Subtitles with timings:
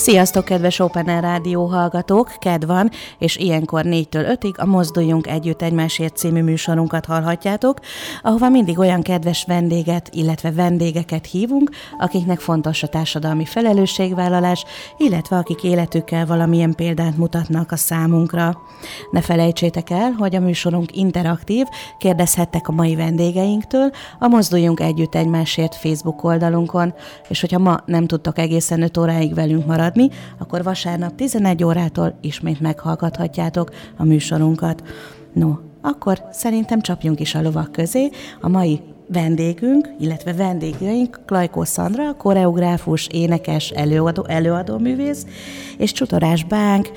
[0.00, 2.32] Sziasztok, kedves Open Rádió hallgatók!
[2.38, 7.78] Ked van, és ilyenkor 4-től 5-ig a Mozduljunk Együtt Egymásért című műsorunkat hallhatjátok,
[8.22, 14.64] ahova mindig olyan kedves vendéget, illetve vendégeket hívunk, akiknek fontos a társadalmi felelősségvállalás,
[14.96, 18.60] illetve akik életükkel valamilyen példát mutatnak a számunkra.
[19.10, 21.66] Ne felejtsétek el, hogy a műsorunk interaktív,
[21.98, 26.94] kérdezhettek a mai vendégeinktől a Mozduljunk Együtt Egymásért Facebook oldalunkon,
[27.28, 32.14] és hogyha ma nem tudtok egészen 5 óráig velünk maradni, maradni, akkor vasárnap 11 órától
[32.20, 34.82] ismét meghallgathatjátok a műsorunkat.
[35.32, 38.10] No, akkor szerintem csapjunk is a lovak közé.
[38.40, 38.80] A mai
[39.12, 45.26] vendégünk, illetve vendégeink Klajkó Szandra, koreográfus, énekes, előadó, előadóművész,
[45.78, 46.90] és Csutorás Bánk,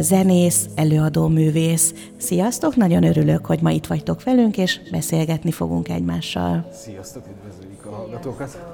[0.00, 1.94] zenész, előadóművész.
[2.16, 6.68] Sziasztok, nagyon örülök, hogy ma itt vagytok velünk, és beszélgetni fogunk egymással.
[6.72, 8.73] Sziasztok, üdvözöljük a hallgatókat!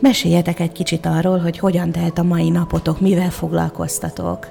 [0.00, 4.48] Meséljetek egy kicsit arról, hogy hogyan telt a mai napotok, mivel foglalkoztatok.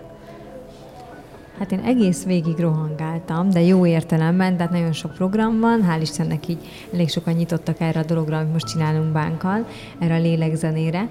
[1.60, 6.48] Hát én egész végig rohangáltam, de jó értelemben, tehát nagyon sok program van, hál' Istennek
[6.48, 6.58] így
[6.94, 9.66] elég sokan nyitottak erre a dologra, amit most csinálunk bánkkal,
[10.00, 11.10] erre a lélegzenére.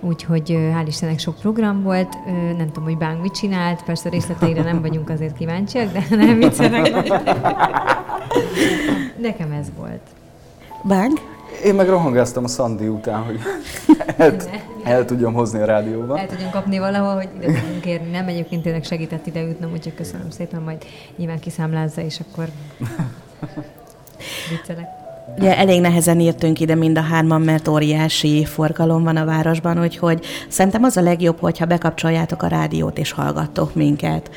[0.00, 2.16] Úgyhogy hál' Istennek sok program volt,
[2.56, 6.92] nem tudom, hogy bánk mit csinált, persze részleteire nem vagyunk azért kíváncsiak, de nem viccelek.
[9.22, 10.02] Nekem ez volt.
[10.84, 11.29] Bánk?
[11.64, 13.38] Én meg rohangáztam a Szandi után, hogy
[14.16, 14.36] el,
[14.84, 16.18] el tudjam hozni a rádióba.
[16.18, 18.10] El tudjam kapni valahol, hogy ide tudjunk érni.
[18.10, 20.84] Nem egyébként tényleg segített ide jutnom, úgyhogy köszönöm szépen, majd
[21.16, 22.48] nyilván kiszámlázza, és akkor
[24.50, 24.99] viccelek.
[25.38, 30.24] Ugye elég nehezen írtunk ide mind a hárman, mert óriási forgalom van a városban, úgyhogy
[30.48, 34.30] szerintem az a legjobb, hogyha bekapcsoljátok a rádiót és hallgattok minket.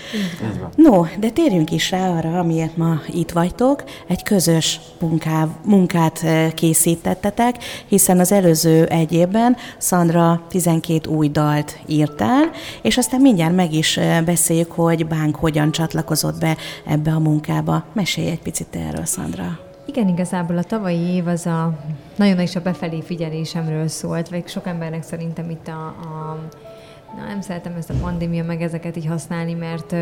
[0.75, 3.83] No, de térjünk is rá arra, amiért ma itt vagytok.
[4.07, 7.55] Egy közös munká, munkát eh, készítettetek,
[7.87, 12.51] hiszen az előző egy évben Szandra 12 új dalt írtál,
[12.81, 17.85] és aztán mindjárt meg is eh, beszéljük, hogy Bánk hogyan csatlakozott be ebbe a munkába.
[17.93, 19.72] Mesélj egy picit erről, Szandra.
[19.95, 21.79] Igen, igazából a tavalyi év az a
[22.15, 26.39] nagyon is a befelé figyelésemről szólt, vagy sok embernek szerintem itt a, a
[27.17, 29.95] Na, nem szeretem ezt a pandémia, meg ezeket így használni, mert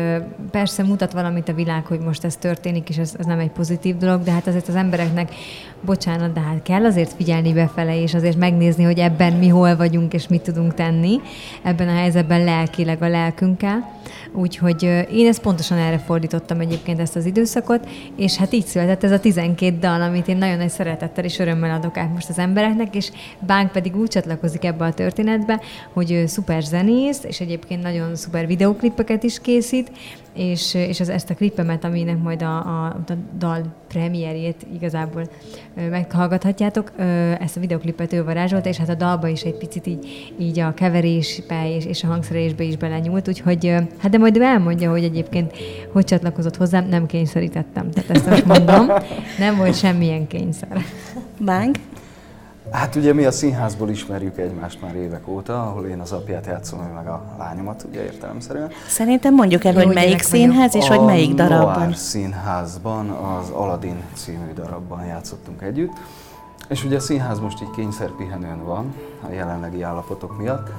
[0.50, 3.96] persze mutat valamit a világ, hogy most ez történik, és ez, ez nem egy pozitív
[3.96, 5.34] dolog, de hát azért az embereknek,
[5.80, 10.12] bocsánat, de hát kell azért figyelni befele, és azért megnézni, hogy ebben mi hol vagyunk,
[10.12, 11.20] és mit tudunk tenni,
[11.62, 14.00] ebben a helyzetben lelkileg a lelkünkkel.
[14.32, 19.10] Úgyhogy én ezt pontosan erre fordítottam egyébként ezt az időszakot, és hát így született ez
[19.10, 22.94] a 12 dal, amit én nagyon nagy szeretettel és örömmel adok át most az embereknek,
[22.94, 23.10] és
[23.46, 25.60] Bánk pedig úgy csatlakozik ebbe a történetbe,
[25.92, 29.90] hogy szuper zenész, és egyébként nagyon szuper videóklipeket is készít,
[30.34, 35.22] és, és az, ezt a klipemet, aminek majd a, a, a dal premierjét igazából
[35.90, 36.92] meghallgathatjátok,
[37.38, 40.74] ezt a videoklipet ő varázsolta, és hát a dalba is egy picit így, így a
[40.74, 45.52] keverésbe és, és a hangszerésbe is belenyúlt, úgyhogy hát de majd ő elmondja, hogy egyébként
[45.92, 48.86] hogy csatlakozott hozzám, nem kényszerítettem, tehát ezt most mondom,
[49.38, 50.84] nem volt semmilyen kényszer.
[51.38, 51.76] Bánk?
[52.72, 56.80] Hát ugye mi a színházból ismerjük egymást már évek óta, ahol én az apját játszom,
[56.80, 58.70] ő meg a lányomat, ugye értelemszerűen.
[58.88, 61.90] Szerintem mondjuk el, Jó, hogy melyik színház és a hogy melyik darabban.
[61.90, 65.92] A színházban, az Aladdin című darabban játszottunk együtt.
[66.68, 68.94] És ugye a színház most így kényszerpihenőn van
[69.28, 70.70] a jelenlegi állapotok miatt.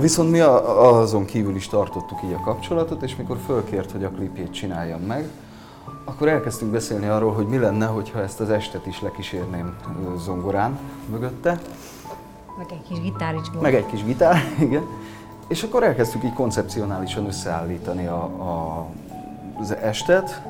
[0.00, 4.52] Viszont mi azon kívül is tartottuk így a kapcsolatot, és mikor fölkért, hogy a klipjét
[4.52, 5.28] csináljam meg,
[6.04, 9.76] akkor elkezdtünk beszélni arról, hogy mi lenne, hogyha ezt az estet is lekísérném
[10.18, 10.78] zongorán
[11.10, 11.60] mögötte.
[12.58, 13.50] Meg egy kis gitár is.
[13.60, 14.82] Meg egy kis gitár, igen.
[15.48, 18.86] És akkor elkezdtük így koncepcionálisan összeállítani a, a,
[19.60, 20.42] az estet,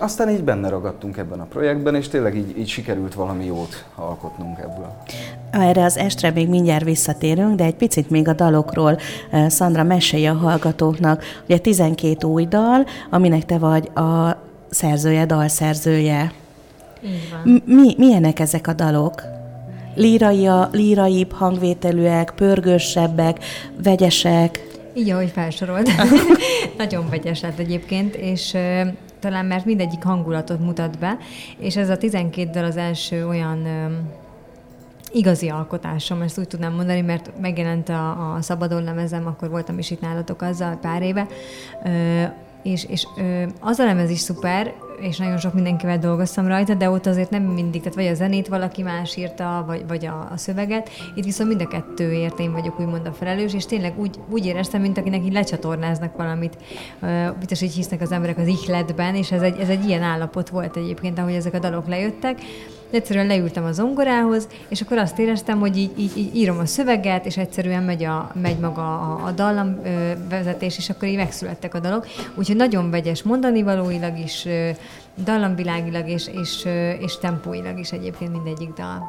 [0.00, 4.58] aztán így benne ragadtunk ebben a projektben, és tényleg így, így sikerült valami jót alkotnunk
[4.58, 4.96] ebből.
[5.50, 8.98] Erre az estre még mindjárt visszatérünk, de egy picit még a dalokról.
[9.46, 11.24] Szandra, mesélj a hallgatóknak.
[11.44, 14.36] Ugye 12 új dal, aminek te vagy a
[14.70, 16.32] szerzője, dalszerzője.
[17.64, 19.22] Mi, milyenek ezek a dalok?
[19.94, 23.44] Lírai, líraibb hangvételűek, pörgősebbek,
[23.82, 24.68] vegyesek?
[24.94, 25.90] Így, ahogy felsorolt.
[26.78, 28.56] Nagyon vegyes lett egyébként, és
[29.20, 31.18] talán mert mindegyik hangulatot mutat be,
[31.58, 33.66] és ez a 12 dal az első olyan
[35.12, 39.90] igazi alkotásom, ezt úgy tudnám mondani, mert megjelent a, a Szabadon lemezem, akkor voltam is
[39.90, 41.26] itt nálatok azzal pár éve,
[42.62, 46.90] és, és ö, az a lemez is szuper, és nagyon sok mindenkivel dolgoztam rajta, de
[46.90, 50.36] ott azért nem mindig, tehát vagy a zenét valaki más írta, vagy, vagy a, a
[50.36, 50.90] szöveget.
[51.14, 54.80] Itt viszont mind a kettőért én vagyok úgymond a felelős, és tényleg úgy, úgy éreztem,
[54.80, 56.56] mint akinek így lecsatornáznak valamit.
[57.38, 60.76] Biztos így hisznek az emberek az ihletben, és ez egy, ez egy ilyen állapot volt
[60.76, 62.40] egyébként, ahogy ezek a dalok lejöttek
[62.90, 67.26] egyszerűen leültem a zongorához, és akkor azt éreztem, hogy így, így, így írom a szöveget,
[67.26, 71.74] és egyszerűen megy, a, megy maga a, a dallam ö, vezetés, és akkor így megszülettek
[71.74, 72.06] a dalok.
[72.34, 74.70] Úgyhogy nagyon vegyes mondani valóilag is, ö,
[75.24, 79.08] dallamvilágilag és, és, ö, és tempóilag is egyébként mindegyik dal.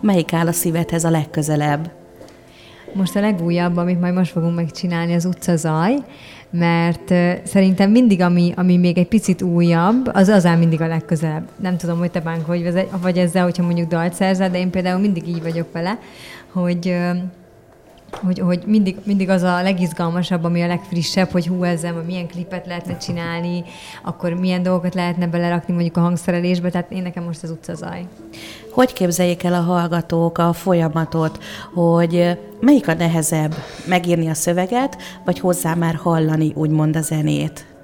[0.00, 1.90] Melyik áll a szívedhez a legközelebb?
[2.92, 5.94] Most a legújabb, amit majd most fogunk megcsinálni, az utca zaj
[6.50, 7.14] mert
[7.46, 11.48] szerintem mindig, ami, ami még egy picit újabb, az az áll mindig a legközelebb.
[11.56, 15.00] Nem tudom, hogy te bánk, hogy vagy ezzel, hogyha mondjuk dalt szerzel, de én például
[15.00, 15.98] mindig így vagyok vele,
[16.52, 16.96] hogy
[18.12, 22.66] hogy, hogy mindig, mindig az a legizgalmasabb, ami a legfrissebb, hogy hú, ezzel milyen klipet
[22.66, 23.64] lehetne csinálni,
[24.02, 28.06] akkor milyen dolgokat lehetne belerakni mondjuk a hangszerelésbe, tehát én nekem most az utca zaj.
[28.72, 31.42] Hogy képzeljék el a hallgatók a folyamatot,
[31.74, 33.54] hogy melyik a nehezebb,
[33.86, 37.77] megírni a szöveget, vagy hozzá már hallani úgymond a zenét?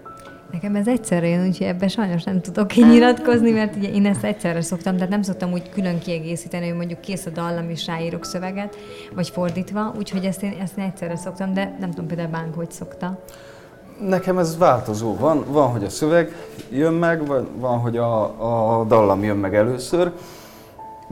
[0.54, 4.24] Nekem ez egyszerre jön, úgyhogy ebben sajnos nem tudok én nyilatkozni, mert ugye én ezt
[4.24, 8.24] egyszerre szoktam, tehát nem szoktam úgy külön kiegészíteni, hogy mondjuk kész a dallam és ráírok
[8.24, 8.76] szöveget,
[9.14, 12.70] vagy fordítva, úgyhogy ezt én, ezt én egyszerre szoktam, de nem tudom például Bánk hogy
[12.70, 13.18] szokta.
[14.08, 15.16] Nekem ez változó.
[15.16, 16.34] Van, van hogy a szöveg
[16.70, 18.22] jön meg, van, hogy a,
[18.80, 20.12] a dallam jön meg először.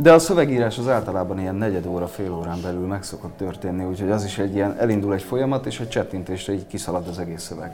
[0.03, 4.11] De a szövegírás az általában ilyen negyed óra, fél órán belül meg szokott történni, úgyhogy
[4.11, 7.73] az is egy ilyen, elindul egy folyamat, és egy csettintésre így kiszalad az egész szöveg.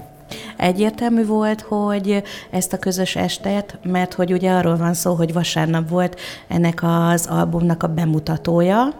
[0.56, 5.88] Egyértelmű volt, hogy ezt a közös estet, mert hogy ugye arról van szó, hogy vasárnap
[5.88, 8.92] volt ennek az albumnak a bemutatója.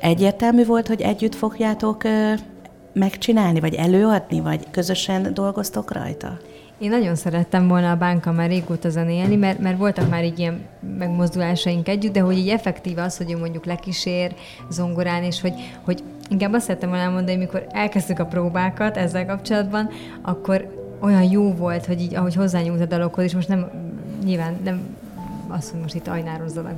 [0.00, 2.02] Egyértelmű volt, hogy együtt fogjátok
[2.92, 6.38] megcsinálni, vagy előadni, vagy közösen dolgoztok rajta?
[6.80, 10.60] Én nagyon szerettem volna a bánka már régóta zenélni, mert, mert voltak már így ilyen
[10.98, 14.34] megmozdulásaink együtt, de hogy így effektív az, hogy ő mondjuk lekísér
[14.70, 19.26] zongorán, és hogy, hogy inkább azt szerettem volna elmondani, hogy mikor elkezdtük a próbákat ezzel
[19.26, 19.90] kapcsolatban,
[20.22, 23.70] akkor olyan jó volt, hogy így, ahogy hozzányúlt a dalokhoz, és most nem
[24.24, 24.80] nyilván nem
[25.50, 26.74] azt, hogy most itt ajnározzanak,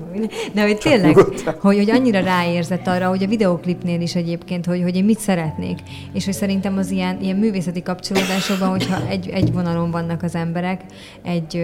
[0.52, 4.96] de hogy tényleg, hogy, hogy annyira ráérzett arra, hogy a videoklipnél is egyébként, hogy, hogy
[4.96, 5.78] én mit szeretnék,
[6.12, 10.80] és hogy szerintem az ilyen, ilyen művészeti kapcsolódásokban, hogyha egy, egy vonalon vannak az emberek,
[11.22, 11.56] egy,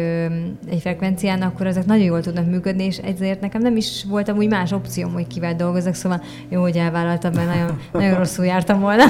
[0.71, 4.49] egy frekvencián, akkor ezek nagyon jól tudnak működni, és ezért nekem nem is voltam úgy
[4.49, 9.05] más opcióm, hogy kivel dolgozok, szóval jó, hogy elvállaltam, mert nagyon, nagyon rosszul jártam volna.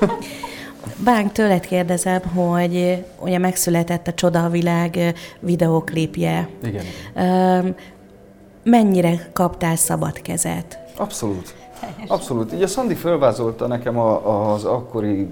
[1.04, 6.48] Bánk, tőled kérdezem, hogy ugye megszületett a Csoda a világ videóklipje.
[6.64, 7.74] Igen.
[8.62, 10.78] Mennyire kaptál szabad kezet?
[10.96, 11.54] Abszolút.
[12.06, 12.52] Abszolút.
[12.52, 15.28] Így a Szandi felvázolta nekem a, az akkori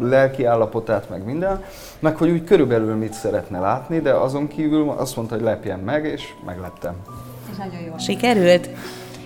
[0.00, 1.64] lelki állapotát, meg minden,
[1.98, 6.04] meg hogy úgy körülbelül mit szeretne látni, de azon kívül azt mondta, hogy lepjen meg,
[6.04, 6.94] és megleptem.
[7.50, 7.98] És nagyon jó.
[7.98, 8.68] Sikerült?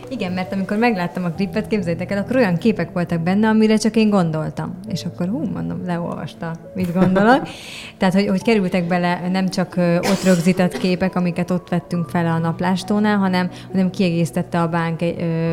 [0.09, 3.97] Igen, mert amikor megláttam a klipet, képzeljétek el, akkor olyan képek voltak benne, amire csak
[3.97, 4.79] én gondoltam.
[4.89, 7.49] És akkor hú, mondom, leolvasta, mit gondolok.
[7.99, 9.75] Tehát, hogy, hogy kerültek bele nem csak
[10.11, 15.01] ott rögzített képek, amiket ott vettünk fel a naplástónál, hanem, hanem kiegészítette a bánk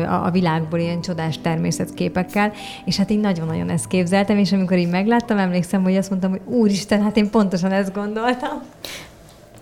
[0.06, 2.52] a, a világból ilyen csodás természetképekkel,
[2.84, 6.40] és hát én nagyon-nagyon ezt képzeltem, és amikor így megláttam, emlékszem, hogy azt mondtam, hogy
[6.44, 8.62] úristen, hát én pontosan ezt gondoltam.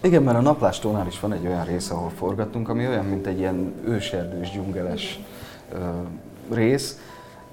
[0.03, 3.39] Igen, mert a naplástónál is van egy olyan rész, ahol forgattunk, ami olyan, mint egy
[3.39, 5.21] ilyen őserdős, dzsungeles
[5.73, 5.77] ö,
[6.55, 6.99] rész,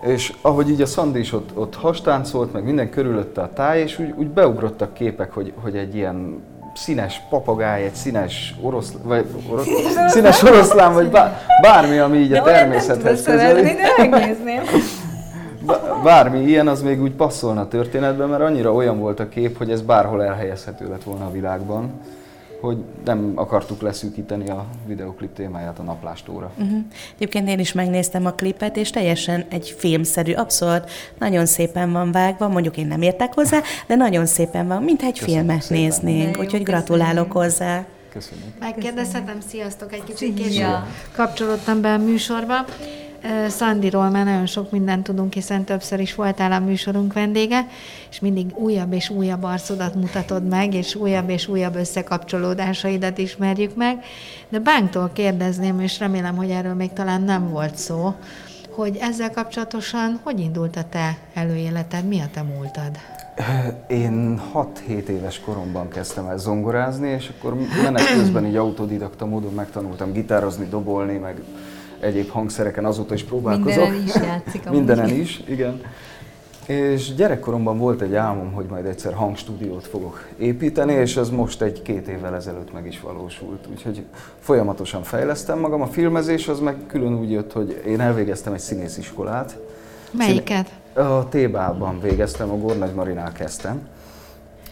[0.02, 4.00] és ahogy így a Szandi is ott, ott hastáncolt, meg minden körülötte a táj, és
[4.00, 6.44] úgy, úgy beugrottak képek, hogy, hogy egy ilyen
[6.76, 9.68] színes papagáj, egy színes orosz, vagy orosz,
[10.08, 13.72] színes oroszlán, vagy bár, bármi, ami így a természethez közeli.
[16.04, 19.72] Bármi ilyen, az még úgy passzolna a történetbe, mert annyira olyan volt a kép, hogy
[19.72, 21.92] ez bárhol elhelyezhető lett volna a világban
[22.62, 26.52] hogy nem akartuk leszűkíteni a videoklip témáját a naplástóra.
[26.58, 26.80] Uh-huh.
[27.16, 30.84] Egyébként én is megnéztem a klipet, és teljesen egy filmszerű, abszolút
[31.20, 35.20] nagyon szépen van vágva, mondjuk én nem értek hozzá, de nagyon szépen van, mintha egy
[35.20, 35.84] Köszönjük filmet szépen.
[35.84, 37.86] néznénk, úgyhogy gratulálok hozzá.
[38.12, 38.60] Köszönjük.
[38.60, 40.78] Megkérdezhetem, sziasztok, egy kicsit később
[41.16, 42.66] kapcsolódtam be a műsorba.
[43.48, 47.68] Szandiról már nagyon sok mindent tudunk, hiszen többször is voltál a műsorunk vendége,
[48.10, 54.04] és mindig újabb és újabb arcodat mutatod meg, és újabb és újabb összekapcsolódásaidat ismerjük meg.
[54.50, 58.14] De Bánktól kérdezném, és remélem, hogy erről még talán nem volt szó,
[58.70, 62.98] hogy ezzel kapcsolatosan hogy indult a te előéleted, mi a te múltad?
[63.88, 70.12] Én 6-7 éves koromban kezdtem el zongorázni, és akkor menet közben így autodidakta módon megtanultam
[70.12, 71.42] gitározni, dobolni, meg
[72.00, 73.90] egyéb hangszereken azóta is próbálkozok.
[73.90, 74.70] Mindenen is játszik.
[74.70, 75.82] Mindenen is, igen.
[76.66, 82.08] És gyerekkoromban volt egy álmom, hogy majd egyszer hangstúdiót fogok építeni, és ez most egy-két
[82.08, 83.68] évvel ezelőtt meg is valósult.
[83.72, 84.04] Úgyhogy
[84.40, 85.82] folyamatosan fejlesztem magam.
[85.82, 89.58] A filmezés az meg külön úgy jött, hogy én elvégeztem egy színésziskolát.
[90.12, 90.70] Melyiket?
[90.94, 93.88] A Tébában végeztem, a Gornagy Marinál kezdtem.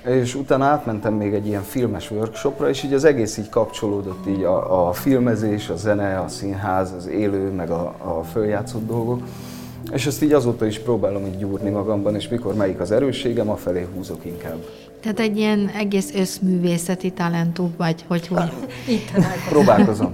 [0.08, 4.44] És utána átmentem még egy ilyen filmes workshopra, és így az egész így kapcsolódott így
[4.44, 9.22] a, a filmezés, a zene, a színház, az élő, meg a, a följátszott dolgok.
[9.92, 13.88] És ezt így azóta is próbálom így gyúrni magamban, és mikor melyik az erősségem, afelé
[13.96, 14.66] húzok inkább.
[15.02, 18.52] Tehát egy ilyen egész összművészeti talentum vagy, hogy hogy.
[18.88, 19.12] Itt
[19.50, 20.14] Próbálkozom.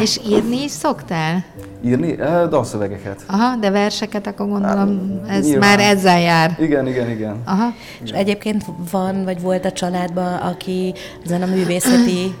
[0.00, 1.44] És írni is szoktál?
[1.84, 2.14] Írni?
[2.50, 3.24] Dalszövegeket.
[3.26, 5.68] Aha, de verseket, akkor gondolom ez nyilván.
[5.68, 6.56] már ezzel jár.
[6.60, 7.36] Igen, igen, igen.
[7.44, 7.72] Aha.
[8.02, 12.34] És egyébként van, vagy volt a családban, aki ezen a művészeti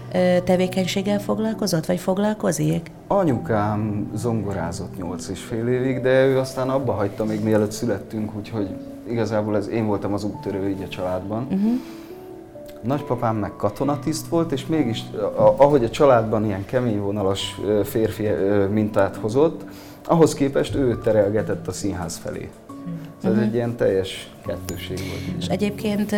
[0.44, 2.90] tevékenységgel foglalkozott, vagy foglalkozik?
[3.06, 8.68] Anyukám zongorázott nyolc és fél évig, de ő aztán abba hagyta még mielőtt születtünk, úgyhogy
[9.08, 11.42] igazából ez én voltam az úttörő így a családban.
[11.42, 11.72] Uh-huh.
[12.82, 15.02] Nagypapám meg katonatiszt volt, és mégis,
[15.36, 18.28] a- ahogy a családban ilyen kemény vonalas férfi
[18.70, 19.64] mintát hozott,
[20.06, 22.50] ahhoz képest ő terelgetett a színház felé.
[23.24, 25.38] Ez egy ilyen teljes kettőség volt.
[25.38, 26.14] És egyébként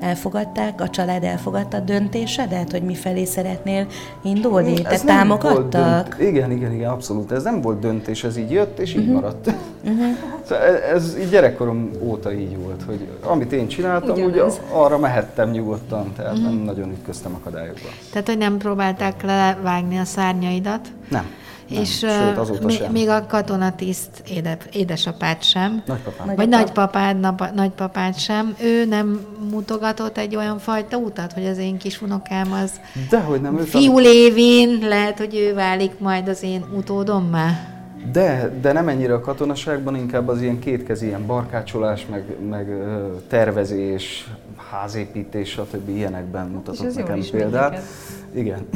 [0.00, 3.86] elfogadták, a család elfogadta a döntésedet, hogy mifelé szeretnél
[4.22, 4.82] indulni?
[4.82, 6.16] Te Ez nem támogattak?
[6.16, 6.28] Dönt...
[6.30, 7.32] Igen, igen, igen, abszolút.
[7.32, 9.14] Ez nem volt döntés, ez így jött, és így uh-huh.
[9.14, 9.46] maradt.
[9.84, 10.06] Uh-huh.
[10.48, 14.60] Szóval ez, ez így gyerekkorom óta így volt, hogy amit én csináltam, úgy Ugyanez.
[14.72, 16.46] arra mehettem nyugodtan, tehát uh-huh.
[16.48, 17.88] nem nagyon ütköztem akadályokba.
[18.12, 20.88] Tehát, hogy nem próbálták levágni a szárnyaidat?
[21.08, 21.26] Nem.
[21.68, 21.82] Nem.
[21.82, 22.92] És Sőt, azóta mi- sem.
[22.92, 25.82] még a katonatiszt éde, édesapád sem.
[25.86, 26.26] Nagypapám.
[26.26, 26.66] Nagy- Vagy Nagyapa.
[26.80, 28.54] nagypapád, napa, nagypapád sem.
[28.62, 29.20] Ő nem
[29.50, 32.70] mutogatott egy olyan fajta utat, hogy az én kis unokám az
[33.10, 37.50] Dehogy nem, ő fiú lévén lehet, hogy ő válik majd az én utódommá.
[38.12, 42.66] De, de nem ennyire a katonaságban, inkább az ilyen kétkezi, ilyen barkácsolás, meg, meg
[43.28, 44.28] tervezés,
[44.70, 45.88] házépítés, stb.
[45.88, 47.82] ilyenekben mutatott nekem példát.
[48.34, 48.68] Igen.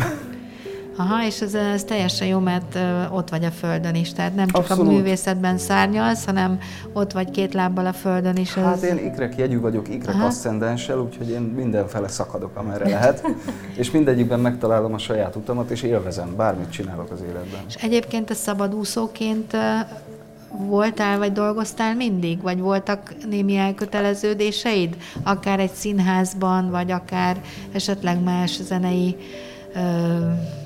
[0.97, 2.79] Aha, és ez, ez teljesen jó, mert
[3.11, 4.13] ott vagy a földön is.
[4.13, 4.87] Tehát nem csak Abszolút.
[4.87, 6.59] a művészetben szárnyalsz, hanem
[6.93, 8.55] ott vagy két lábbal a földön is.
[8.55, 8.83] Hát ez...
[8.83, 10.27] én ikrek jegyű vagyok, ikrek Aha.
[10.27, 13.27] asszendenssel, úgyhogy én mindenfele szakadok, amerre lehet.
[13.81, 17.61] és mindegyikben megtalálom a saját utamat, és élvezem, bármit csinálok az életben.
[17.69, 19.57] És egyébként te szabadúszóként
[20.57, 22.43] voltál, vagy dolgoztál mindig?
[22.43, 24.97] Vagy voltak némi elköteleződéseid?
[25.23, 27.41] Akár egy színházban, vagy akár
[27.73, 29.17] esetleg más zenei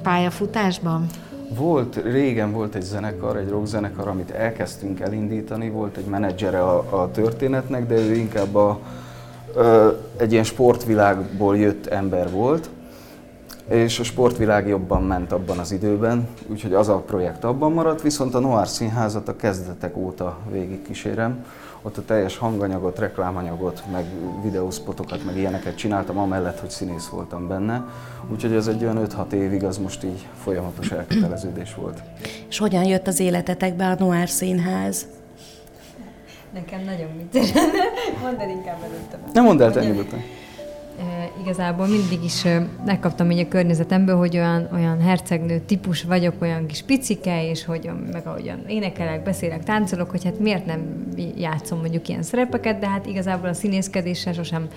[0.02, 1.06] pályafutásban?
[1.54, 7.10] Volt, régen volt egy zenekar, egy rockzenekar, amit elkezdtünk elindítani, volt egy menedzsere a, a
[7.10, 8.78] történetnek, de ő inkább a,
[9.54, 12.68] ö, egy ilyen sportvilágból jött ember volt,
[13.68, 18.34] és a sportvilág jobban ment abban az időben, úgyhogy az a projekt abban maradt, viszont
[18.34, 21.44] a Noir Színházat a kezdetek óta végigkísérem.
[21.86, 24.04] Ott a teljes hanganyagot, reklámanyagot, meg
[24.42, 27.84] videószpotokat, meg ilyeneket csináltam, amellett, hogy színész voltam benne.
[28.32, 32.02] Úgyhogy ez egy olyan 5-6 évig, az most így folyamatos elköteleződés volt.
[32.48, 35.06] És hogyan jött az életetekbe a Noir Színház?
[36.54, 37.52] Nekem nagyon vicces.
[38.22, 39.18] Mondd el inkább előtte.
[39.32, 40.22] Nem mondd el, te nyugodtan.
[41.42, 42.44] Igazából mindig is
[42.84, 47.90] megkaptam így a környezetemből, hogy olyan, olyan hercegnő típus vagyok, olyan kis picike, és hogy
[48.12, 53.06] meg ahogyan énekelek, beszélek, táncolok, hogy hát miért nem játszom mondjuk ilyen szerepeket, de hát
[53.06, 54.68] igazából a színészkedéssel sosem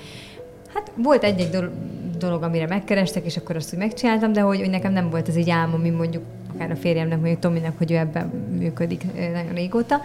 [0.74, 1.70] Hát volt egy-egy
[2.18, 5.36] dolog, amire megkerestek, és akkor azt úgy megcsináltam, de hogy, hogy nekem nem volt ez
[5.36, 6.24] egy álmom, mint mondjuk
[6.54, 8.28] akár a férjemnek, mondjuk Tominek, hogy ő ebben
[8.60, 10.01] működik nagyon régóta.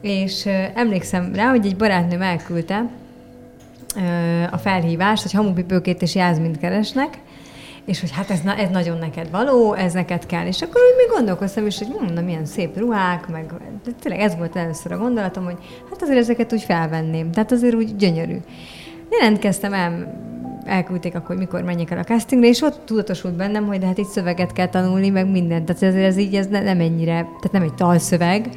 [0.00, 2.88] És emlékszem rá, hogy egy barátnőm elküldte
[4.50, 7.18] a felhívást, hogy hamupipőkét és Jászmint keresnek,
[7.84, 10.46] és hogy hát ez, na, ez nagyon neked való, ez neked kell.
[10.46, 13.52] És akkor úgy még gondolkoztam is, hogy hm, na milyen szép ruhák, meg
[13.84, 15.56] de tényleg ez volt először a gondolatom, hogy
[15.90, 17.30] hát azért ezeket úgy felvenném.
[17.30, 18.36] Tehát azért úgy gyönyörű.
[19.10, 20.22] Jelentkeztem el,
[20.64, 24.08] elküldték akkor, mikor menjek el a castingra, és ott tudatosult bennem, hogy de hát itt
[24.08, 25.64] szöveget kell tanulni, meg mindent.
[25.64, 28.48] Tehát ezért ez így ez ne, nem ennyire, tehát nem egy talszöveg.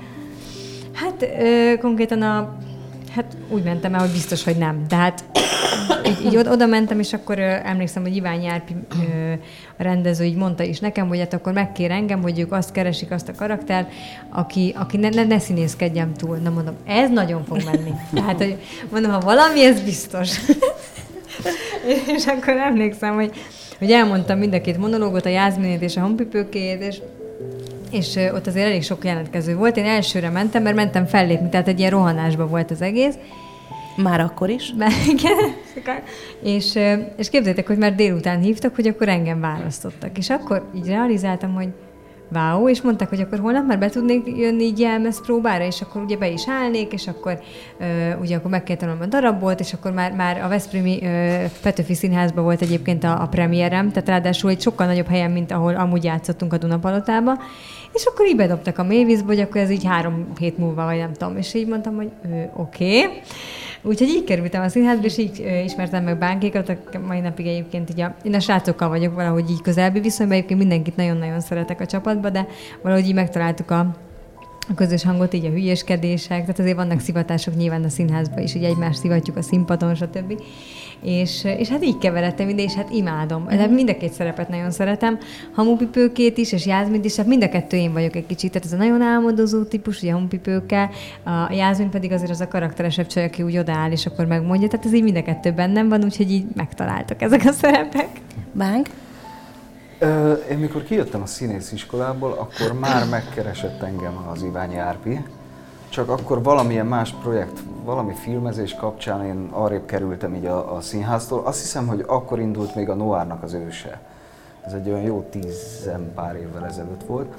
[0.94, 2.58] Hát ö, konkrétan a,
[3.18, 4.86] hát úgy mentem el, hogy biztos, hogy nem.
[4.88, 5.24] De hát
[6.06, 8.76] így, így oda, mentem, és akkor emlékszem, hogy Iván Járpi
[9.78, 13.12] a rendező így mondta is nekem, hogy hát akkor megkér engem, hogy ők azt keresik,
[13.12, 13.88] azt a karakter,
[14.30, 16.36] aki, aki ne, ne, ne színészkedjem túl.
[16.38, 17.92] Na mondom, ez nagyon fog menni.
[18.14, 18.58] Tehát, hogy
[18.92, 20.38] mondom, ha valami, ez biztos.
[22.16, 23.32] és akkor emlékszem, hogy,
[23.80, 26.98] hogy elmondtam mind a két monológot, a Jászminét és a Honpipőkét, és
[27.92, 29.78] és ott azért elég sok jelentkező volt.
[29.78, 33.16] Én elsőre mentem, mert mentem fellépni, tehát egy ilyen rohanásban volt az egész.
[33.98, 34.74] Már akkor is?
[35.16, 35.54] Igen.
[36.44, 36.76] És,
[37.18, 40.18] és képzeljétek, hogy már délután hívtak, hogy akkor engem választottak.
[40.18, 41.68] És akkor így realizáltam, hogy
[42.36, 46.02] wow, és mondták, hogy akkor holnap már be tudnék jönni így jelmez próbára, és akkor
[46.02, 47.40] ugye be is állnék, és akkor
[47.80, 51.44] ö, ugye akkor meg kell tanulnom a darabot, és akkor már, már a Veszprémi ö,
[51.62, 55.76] Petőfi Színházban volt egyébként a, a premierem, tehát ráadásul egy sokkal nagyobb helyen, mint ahol
[55.76, 57.38] amúgy játszottunk a Dunapalotába,
[57.94, 61.14] és akkor így bedobtak a mélyvízbe, hogy akkor ez így három hét múlva, vagy nem
[61.14, 62.12] tudom, és így mondtam, hogy
[62.56, 63.04] oké.
[63.04, 63.22] Okay.
[63.88, 67.90] Úgyhogy így kerültem a színházba, és így ö, ismertem meg bánkékat, a mai napig egyébként
[67.90, 71.86] így a, én a srácokkal vagyok valahogy így közelbi viszonyban, egyébként mindenkit nagyon-nagyon szeretek a
[71.86, 72.48] csapatba, de
[72.82, 73.80] valahogy így megtaláltuk a,
[74.70, 78.64] a közös hangot, így a hülyéskedések, tehát azért vannak szivatások nyilván a színházban is, hogy
[78.64, 80.42] egymást szivatjuk a színpadon, stb.
[81.02, 83.48] És, és hát így keveredtem ide, és hát imádom.
[83.54, 83.74] Mm.
[83.74, 85.18] Mind a két szerepet nagyon szeretem.
[85.52, 88.52] Hamupipőkét is, és Jászmint is, hát mind a kettő én vagyok egy kicsit.
[88.52, 90.90] Tehát ez a nagyon álmodozó típus, ugye Hamupipőkkel,
[91.24, 94.68] a Jászmin pedig azért az a karakteresebb csaj, aki úgy odaáll, és akkor megmondja.
[94.68, 98.10] Tehát ez így mind a kettő bennem van, úgyhogy így megtaláltak ezek a szerepek.
[98.52, 98.88] Bánk?
[100.52, 105.20] Én mikor kijöttem a színésziskolából, akkor már megkeresett engem az Iványi Árpi,
[105.90, 111.42] csak akkor valamilyen más projekt, valami filmezés kapcsán én arrébb kerültem így a, a színháztól.
[111.46, 114.00] Azt hiszem, hogy akkor indult még a Noárnak az őse.
[114.66, 117.34] Ez egy olyan jó tízen pár évvel ezelőtt volt.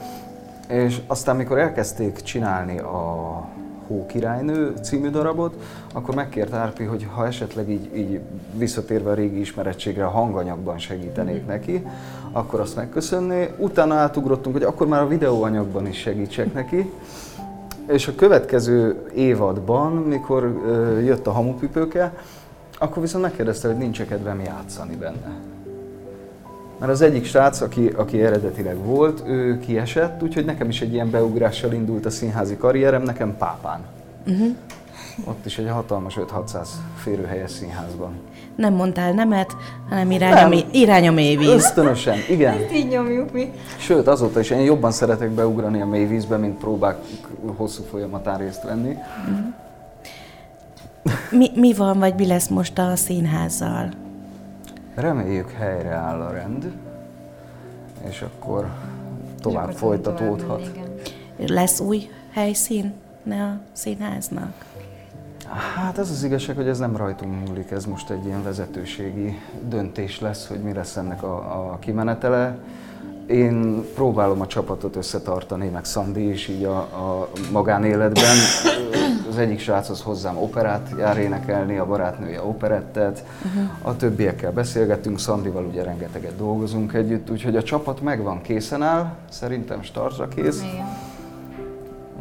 [0.68, 3.44] És aztán, mikor elkezdték csinálni a
[3.86, 5.54] Hókirálynő című darabot,
[5.92, 8.20] akkor megkért Árpi, hogy ha esetleg így, így
[8.54, 11.86] visszatérve a régi ismerettségre a hanganyagban segítenék neki,
[12.32, 13.54] akkor azt megköszönné.
[13.58, 16.92] Utána átugrottunk, hogy akkor már a videóanyagban is segítsek neki.
[17.88, 20.62] És a következő évadban, mikor
[21.04, 22.12] jött a hamupipőke,
[22.78, 25.36] akkor viszont megkérdezte, hogy nincs kedvem játszani benne.
[26.78, 31.10] Mert az egyik srác, aki, aki eredetileg volt, ő kiesett, úgyhogy nekem is egy ilyen
[31.10, 33.80] beugrással indult a színházi karrierem, nekem Pápán.
[34.26, 34.56] Uh-huh.
[35.24, 38.12] Ott is egy hatalmas 5-600 férőhelyes színházban.
[38.56, 39.56] Nem mondtál nemet,
[39.88, 40.52] hanem irány, nem.
[40.52, 41.48] A, irány a mélyvíz.
[41.48, 42.52] Ösztönösen, igen.
[42.52, 43.52] Ezt így nyomjuk mi.
[43.78, 46.98] Sőt, azóta is én jobban szeretek beugrani a mélyvízbe, mint próbák
[47.56, 48.96] hosszú folyamatán részt venni.
[51.30, 53.88] Mi, mi van, vagy mi lesz most a színházzal?
[54.94, 56.72] Reméljük helyreáll a rend,
[58.08, 58.68] és akkor
[59.40, 60.70] tovább akkor folytatódhat.
[60.72, 62.92] Tovább, lesz új helyszín
[63.26, 64.52] a színháznak?
[65.50, 70.20] Hát ez az igazság, hogy ez nem rajtunk múlik, ez most egy ilyen vezetőségi döntés
[70.20, 71.36] lesz, hogy mi lesz ennek a,
[71.72, 72.58] a kimenetele.
[73.26, 78.36] Én próbálom a csapatot összetartani, meg Szandi is így a, a magánéletben.
[79.28, 83.24] Az egyik srác az hozzám operát jár énekelni, a barátnője operettet,
[83.82, 89.82] a többiekkel beszélgetünk, Szandival ugye rengeteget dolgozunk együtt, úgyhogy a csapat megvan, készen áll, szerintem
[89.82, 90.62] startra kész.
[90.62, 90.97] Igen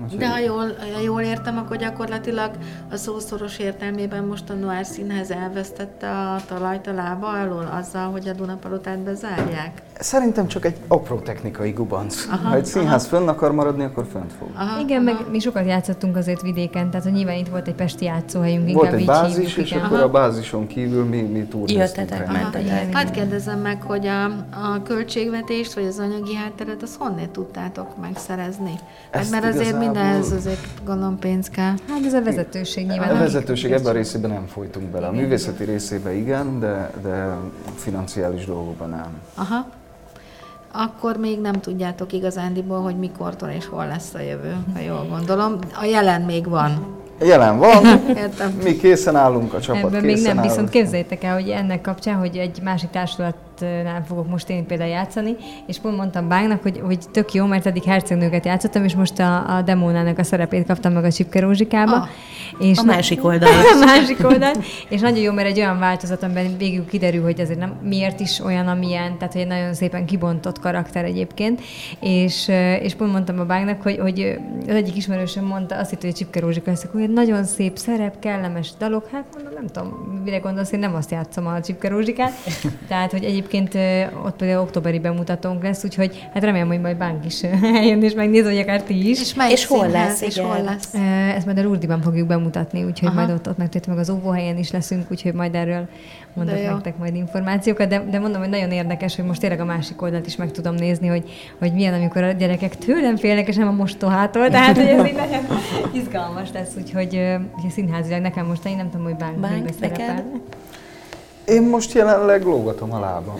[0.07, 0.19] Úgyhogy...
[0.19, 2.51] De ha jól, ha jól értem, akkor gyakorlatilag
[2.91, 8.27] a szószoros értelmében most a Noir Színház elvesztette a talajt a lába alól azzal, hogy
[8.27, 9.81] a Dunapalotát bezárják?
[9.99, 12.27] Szerintem csak egy apró technikai gubanc.
[12.29, 13.17] Aha, ha egy színház aha.
[13.17, 14.47] fönn akar maradni, akkor fönt fog.
[14.55, 15.17] Aha, Igen, aha.
[15.17, 18.71] meg mi sokat játszottunk azért vidéken, tehát hogy nyilván itt volt egy pesti játszóhelyünk.
[18.71, 19.83] Volt egy bázis, hívjuk, és igen.
[19.83, 20.05] akkor aha.
[20.05, 22.09] a bázison kívül mi, mi túrnéztünk.
[22.91, 28.73] Hát kérdezem meg, hogy a, a költségvetést, vagy az anyagi hátteret, az honnét tudtátok megszerezni?
[29.11, 30.19] Hát, mert azért igazából...
[30.19, 31.73] mindenhez azért gondolom pénz kell.
[31.89, 33.15] Hát ez a vezetőség nyilván.
[33.15, 35.07] A vezetőség ebben a részében nem folytunk bele.
[35.07, 37.37] A művészeti részében igen, de, de
[37.75, 39.09] financiális dolgokban nem.
[39.35, 39.75] Aha
[40.71, 45.59] akkor még nem tudjátok igazándiból, hogy mikortól és hol lesz a jövő, ha jól gondolom.
[45.79, 46.97] A jelen még van.
[47.21, 47.85] Jelen van,
[48.17, 48.59] Értem.
[48.63, 50.43] mi készen állunk, a csapat Ebben még nem, áll.
[50.43, 53.35] viszont képzeljétek el, hogy ennek kapcsán, hogy egy másik társulat
[53.83, 55.35] nem fogok most én például játszani,
[55.67, 59.55] és pont mondtam Bágnak, hogy, hogy tök jó, mert eddig hercegnőket játszottam, és most a,
[59.57, 61.95] a demónának a szerepét kaptam meg a Csipke Rózsikába.
[61.95, 62.07] Ah,
[62.59, 63.49] és a na- másik oldal.
[63.81, 64.53] a másik oldal.
[64.89, 68.39] És nagyon jó, mert egy olyan változat, amiben végül kiderül, hogy ezért nem miért is
[68.39, 71.61] olyan, amilyen, tehát hogy egy nagyon szépen kibontott karakter egyébként.
[71.99, 72.47] És,
[72.81, 76.13] és pont mondtam a Bágnak, hogy, hogy az egyik ismerősöm mondta, azt hitt, hogy a
[76.13, 80.71] Csipke Rózsika lesz, hogy nagyon szép szerep, kellemes dalok, hát mondom, nem tudom, mire gondolsz,
[80.71, 82.31] én nem azt játszom a Csipke Rózsikát.
[82.87, 83.73] Tehát, hogy egyébként
[84.25, 87.43] ott például októberi bemutatónk lesz, úgyhogy hát remélem, hogy majd bánk is
[87.81, 89.21] eljön és megnéz, hogy akár ti is.
[89.21, 90.21] És, és hol lesz?
[90.21, 90.93] És hol lesz?
[91.35, 93.17] Ezt majd a Rurdiban fogjuk bemutatni, úgyhogy Aha.
[93.17, 95.87] majd ott, ott megtört meg az óvóhelyen is leszünk, úgyhogy majd erről
[96.37, 100.01] mondok nektek majd információkat, de, de mondom, hogy nagyon érdekes, hogy most tényleg a másik
[100.01, 101.23] oldalt is meg tudom nézni, hogy,
[101.59, 105.15] hogy milyen, amikor a gyerekek tőlem félnek, és nem a mostohától, tehát hogy ez így
[105.15, 105.45] nagyon
[105.91, 110.23] izgalmas lesz, úgyhogy, úgyhogy színházilag nekem most én nem tudom, hogy bánk, bánk neked?
[111.45, 113.35] Én most jelenleg lógatom a lábam.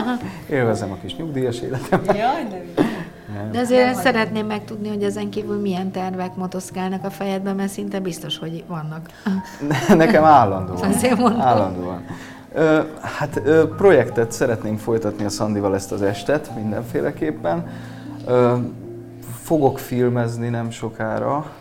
[0.50, 2.02] Élvezem a kis nyugdíjas életem.
[2.04, 3.50] Jaj, nem.
[3.50, 8.00] De azért nem szeretném megtudni, hogy ezen kívül milyen tervek motoszkálnak a fejedben, mert szinte
[8.00, 9.08] biztos, hogy vannak.
[9.96, 10.90] Nekem állandóan.
[10.94, 11.40] Azért mondom.
[11.40, 12.04] Állandóan.
[12.52, 17.66] Ö, hát ö, projektet szeretnénk folytatni a Szandival ezt az estet mindenféleképpen.
[19.42, 21.52] Fogok filmezni nem sokára,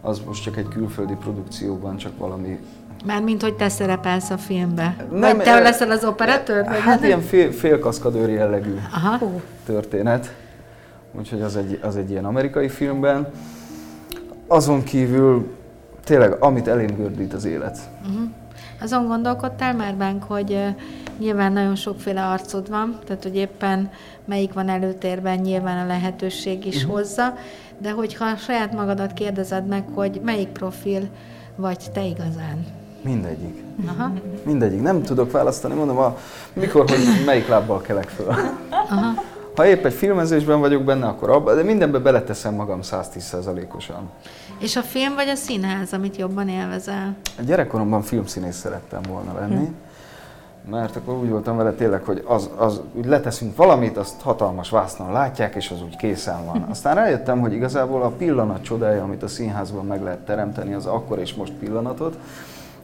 [0.00, 2.58] az most csak egy külföldi produkcióban, csak valami
[3.06, 4.96] Mármint, hogy te szerepelsz a filmbe?
[5.10, 6.64] Nem, Vagy te leszel az operatőr?
[6.64, 9.26] Vagy hát ilyen fél, félkaszkadőr jellegű Aha.
[9.64, 10.34] történet.
[11.12, 13.28] Úgyhogy az egy, az egy ilyen amerikai filmben.
[14.46, 15.54] Azon kívül
[16.04, 17.78] tényleg, amit elém gördít az élet.
[18.00, 18.28] Uh-huh.
[18.80, 20.58] Azon gondolkodtál már bánk, hogy
[21.18, 23.90] nyilván nagyon sokféle arcod van, tehát hogy éppen
[24.24, 26.92] melyik van előtérben, nyilván a lehetőség is uh-huh.
[26.92, 27.34] hozza,
[27.78, 31.08] de hogyha saját magadat kérdezed meg, hogy melyik profil
[31.56, 32.66] vagy te igazán?
[33.02, 33.62] Mindegyik.
[33.86, 34.12] Aha.
[34.44, 34.82] Mindegyik.
[34.82, 36.18] Nem tudok választani, mondom, a,
[36.52, 38.34] mikor, hogy melyik lábbal kelek föl.
[38.90, 39.22] Aha.
[39.60, 44.10] Ha épp egy filmezésben vagyok benne, akkor abban, de mindenbe beleteszem magam 110%-osan.
[44.58, 47.16] És a film vagy a színház, amit jobban élvezel?
[47.38, 49.64] A gyerekkoromban filmszínész szerettem volna lenni.
[49.64, 49.72] Hm
[50.70, 55.12] mert akkor úgy voltam vele tényleg, hogy az, az, úgy leteszünk valamit, azt hatalmas vásznon
[55.12, 56.66] látják, és az úgy készen van.
[56.70, 61.18] Aztán rájöttem, hogy igazából a pillanat csodája, amit a színházban meg lehet teremteni, az akkor
[61.18, 62.16] és most pillanatot,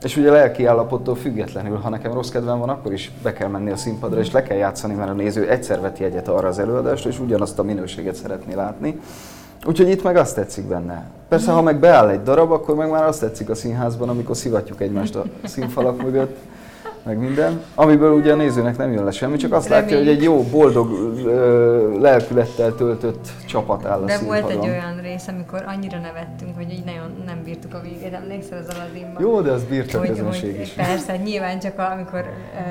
[0.03, 3.71] és ugye lelki állapottól függetlenül, ha nekem rossz kedvem van, akkor is be kell menni
[3.71, 7.11] a színpadra, és le kell játszani, mert a néző egyszer veti egyet arra az előadásra,
[7.11, 9.01] és ugyanazt a minőséget szeretné látni.
[9.67, 11.11] Úgyhogy itt meg azt tetszik benne.
[11.29, 14.81] Persze, ha meg beáll egy darab, akkor meg már azt tetszik a színházban, amikor szivatjuk
[14.81, 16.37] egymást a színfalak mögött
[17.07, 19.91] meg minden, amiből ugye a nézőnek nem jön le semmi, csak azt Reméljük.
[19.91, 20.91] látja, hogy egy jó, boldog,
[22.01, 26.85] lelkülettel töltött csapat áll a De volt egy olyan rész, amikor annyira nevettünk, hogy így
[26.85, 28.13] nagyon nem bírtuk a végét.
[28.15, 29.23] Emlékszel az Aladdinban?
[29.23, 30.69] Jó, de az bírta a közönség is.
[30.69, 32.25] Persze, nyilván csak amikor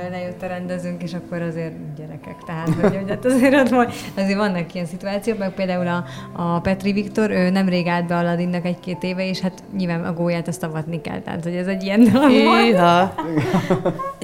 [0.10, 2.36] lejött a rendezőnk, és akkor azért gyerekek.
[2.45, 6.91] Tehát, hogy, hogy hát azért, ott, azért vannak ilyen szituációk, meg például a, a Petri
[6.91, 11.02] Viktor, ő nemrég állt be Aladdinnak egy-két éve, és hát nyilván a gólyát azt avatni
[11.02, 11.19] kell.
[11.19, 12.32] Tehát, hogy ez egy ilyen dolog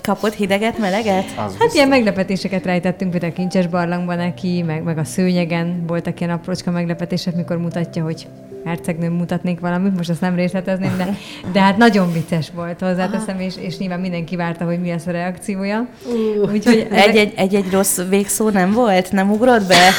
[0.02, 1.26] Kapott hideget, meleget?
[1.26, 1.74] Az hát biztos.
[1.74, 6.72] ilyen meglepetéseket rejtettünk, például a kincses barlangban neki, meg, meg a szőnyegen voltak ilyen aprócska
[6.72, 8.28] meglepetések, mikor mutatja, hogy
[8.66, 11.18] hercegnőm mutatnék valamit, most azt nem részletezném, de,
[11.52, 15.12] de hát nagyon vicces volt hozzáteszem, és, és nyilván mindenki várta, hogy mi lesz a
[15.12, 15.88] reakciója.
[16.06, 19.12] Uh, Úgyhogy egy-egy, egy-egy rossz végszó nem volt?
[19.12, 19.90] Nem ugrott be?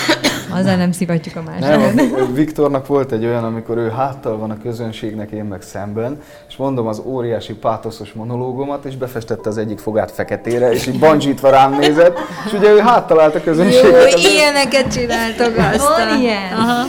[0.55, 1.95] Azzal nem szivatjuk a másikat.
[1.95, 6.57] Nem, Viktornak volt egy olyan, amikor ő háttal van a közönségnek, én meg szemben, és
[6.57, 11.79] mondom az óriási pátoszos monológomat, és befestette az egyik fogát feketére, és így bandzsítva rám
[11.79, 14.21] nézett, és ugye ő háttal állt a közönséget.
[14.23, 16.09] Jó, ilyeneket csináltok aztán.
[16.09, 16.53] Van ilyen?
[16.53, 16.87] Aha.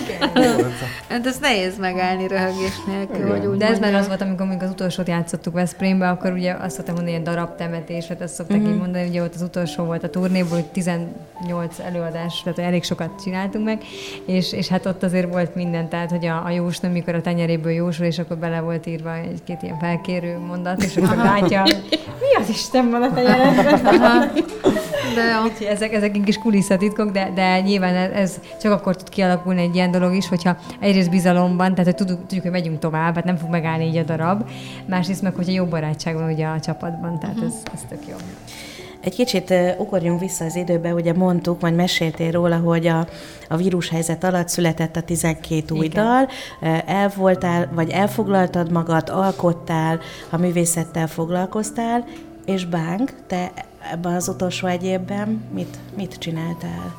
[1.10, 4.62] Hát ez nehéz megállni röhögés nélkül, hogy úgy De ez már az volt, amikor még
[4.62, 8.58] az utolsót játszottuk Veszprémbe, akkor ugye azt szoktam mondani, hogy darab temetés, hát azt szokták
[8.58, 8.72] mm-hmm.
[8.72, 13.22] így mondani, ugye ott az utolsó volt a turnéból, hogy 18 előadás, tehát elég sokat
[13.24, 13.82] csináltunk meg,
[14.26, 17.72] és, és hát ott azért volt minden, tehát hogy a, a jósnő, mikor a tenyeréből
[17.72, 21.64] jósol, és akkor bele volt írva egy-két ilyen felkérő mondat, és akkor látja,
[22.20, 24.32] mi az Isten van a tenyeredben.
[25.16, 25.44] De jó.
[25.44, 29.92] Úgyhogy ezek, ezek kis kulisszatitkok, de, de nyilván ez, csak akkor tud kialakulni egy ilyen
[29.92, 33.50] dolog is, hogyha egyrészt bizalomban, tehát hogy tudjuk, tudjuk, hogy megyünk tovább, hát nem fog
[33.50, 34.50] megállni így a darab.
[34.86, 37.54] Másrészt meg, hogyha jó barátság van ugye a csapatban, tehát uh-huh.
[37.54, 38.16] ez, ez tök jó.
[39.04, 43.08] Egy kicsit ugorjunk vissza az időbe, ugye mondtuk, vagy meséltél róla, hogy a,
[43.50, 46.06] a vírushelyzet alatt született a 12 új Igen.
[46.06, 46.30] dal,
[46.86, 52.06] el voltál, vagy elfoglaltad magad, alkottál, a művészettel foglalkoztál,
[52.46, 53.52] és Bánk, te
[53.92, 56.96] ebben az utolsó egy évben mit, mit csináltál?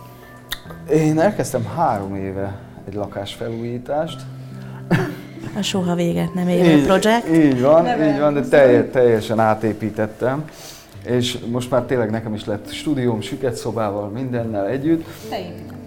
[0.91, 4.21] Én elkezdtem három éve egy lakásfelújítást.
[5.57, 7.29] A soha véget nem érő projekt.
[7.29, 10.45] Így van, Neve, így van, de telj, teljesen átépítettem.
[11.05, 15.05] És most már tényleg nekem is lett stúdióm, süket szobával, mindennel együtt.
[15.31, 15.37] Te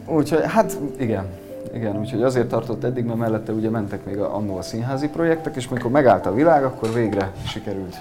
[0.05, 1.25] Úgyhogy, hát igen,
[1.73, 5.55] igen, úgyhogy azért tartott eddig, mert mellette ugye mentek még a, annó a színházi projektek,
[5.55, 7.97] és mikor megállt a világ, akkor végre sikerült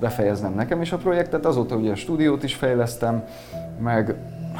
[0.00, 1.46] befejeznem nekem is a projektet.
[1.46, 3.24] Azóta ugye a stúdiót is fejlesztem,
[3.80, 4.14] meg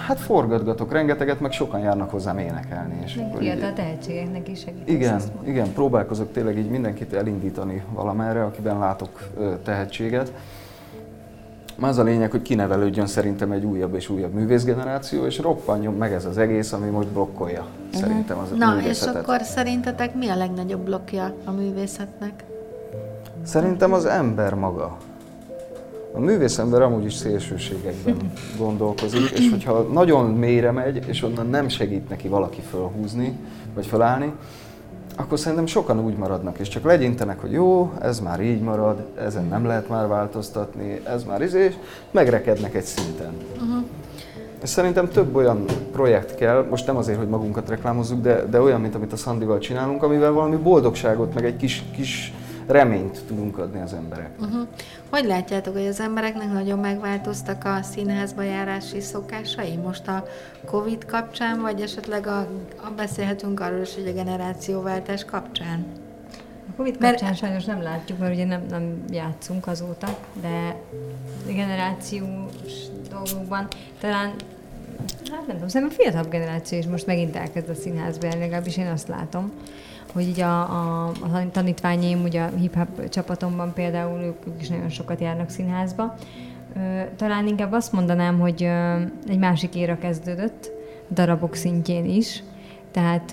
[0.06, 3.00] hát forgatgatok rengeteget, meg sokan járnak hozzám énekelni.
[3.04, 4.94] És meg fiatal tehetségeknek is segítesz.
[4.94, 9.28] Igen, igen, próbálkozok tényleg így mindenkit elindítani valamerre, akiben látok
[9.64, 10.32] tehetséget.
[11.80, 16.24] Az a lényeg, hogy kinevelődjön szerintem egy újabb és újabb művészgeneráció, és roppanjon meg ez
[16.24, 18.00] az egész, ami most blokkolja uh-huh.
[18.00, 22.44] szerintem az Na, és akkor szerintetek mi a legnagyobb blokkja a művészetnek?
[23.42, 24.96] Szerintem az ember maga.
[26.12, 32.08] A művészember amúgy is szélsőségekben gondolkozik, és hogyha nagyon mélyre megy, és onnan nem segít
[32.08, 33.38] neki valaki fölhúzni,
[33.74, 34.32] vagy felállni,
[35.16, 39.44] akkor szerintem sokan úgy maradnak, és csak legyintenek, hogy jó, ez már így marad, ezen
[39.44, 41.74] nem lehet már változtatni, ez már izé, és
[42.10, 43.32] megrekednek egy szinten.
[43.52, 43.84] Uh-huh.
[44.62, 48.80] És szerintem több olyan projekt kell, most nem azért, hogy magunkat reklámozzuk, de, de olyan,
[48.80, 52.32] mint amit a Szandival csinálunk, amivel valami boldogságot, meg egy kis, kis
[52.68, 54.48] reményt tudunk adni az embereknek.
[54.48, 54.68] Uh-huh.
[55.10, 60.24] Hogy látjátok, hogy az embereknek nagyon megváltoztak a színházba járási szokásai most a
[60.64, 62.38] Covid kapcsán, vagy esetleg a,
[62.76, 65.86] a beszélhetünk arról is, hogy a generációváltás kapcsán?
[66.70, 67.38] A Covid kapcsán mert...
[67.38, 70.76] sajnos nem látjuk, mert ugye nem, nem játszunk azóta, de
[71.48, 72.72] a generációs
[73.10, 73.66] dolgokban
[74.00, 74.32] talán
[75.30, 78.76] Hát nem tudom, szerintem a fiatalabb generáció is most megint elkezd a színházba élni, legalábbis
[78.76, 79.52] én azt látom,
[80.12, 85.20] hogy így a, a, a tanítványaim, ugye a hip-hop csapatomban például ők, is nagyon sokat
[85.20, 86.14] járnak színházba.
[87.16, 88.62] Talán inkább azt mondanám, hogy
[89.28, 90.70] egy másik éra kezdődött,
[91.10, 92.42] darabok szintjén is,
[92.90, 93.32] tehát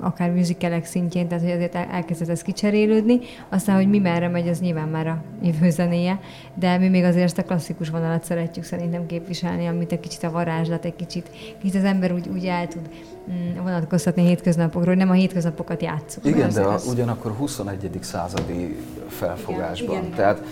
[0.00, 3.18] akár műzikelek szintjén, tehát hogy azért elkezdett ez kicserélődni.
[3.48, 6.20] Aztán, hogy mi merre megy, az nyilván már a jövő zenéje,
[6.54, 10.30] de mi még azért ezt a klasszikus vonalat szeretjük szerintem képviselni, amit egy kicsit a
[10.30, 12.88] varázslat, egy kicsit, kicsit az ember úgy, úgy el tud
[13.30, 16.26] mm, vonatkoztatni a hétköznapokról, hogy nem a hétköznapokat játszunk.
[16.26, 17.90] Igen, de a, ugyanakkor 21.
[18.00, 18.76] századi
[19.08, 19.90] felfogásban.
[19.90, 20.42] Igen, igen, Tehát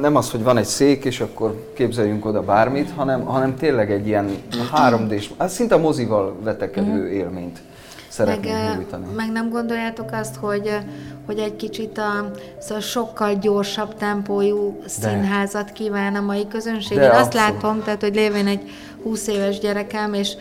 [0.00, 4.06] nem az, hogy van egy szék, és akkor képzeljünk oda bármit, hanem, hanem tényleg egy
[4.06, 4.30] ilyen
[4.88, 7.12] 3D-s, hát szinte a mozival vetekedő mm.
[7.12, 7.60] élményt
[8.10, 9.06] szeretnénk meg, nyújtani.
[9.16, 10.78] Meg nem gondoljátok azt, hogy,
[11.26, 16.96] hogy egy kicsit a szóval sokkal gyorsabb tempójú színházat kíván a mai közönség?
[16.96, 17.26] De Én abszolút.
[17.26, 18.70] azt látom, tehát, hogy lévén egy
[19.02, 20.36] 20 éves gyerekem, és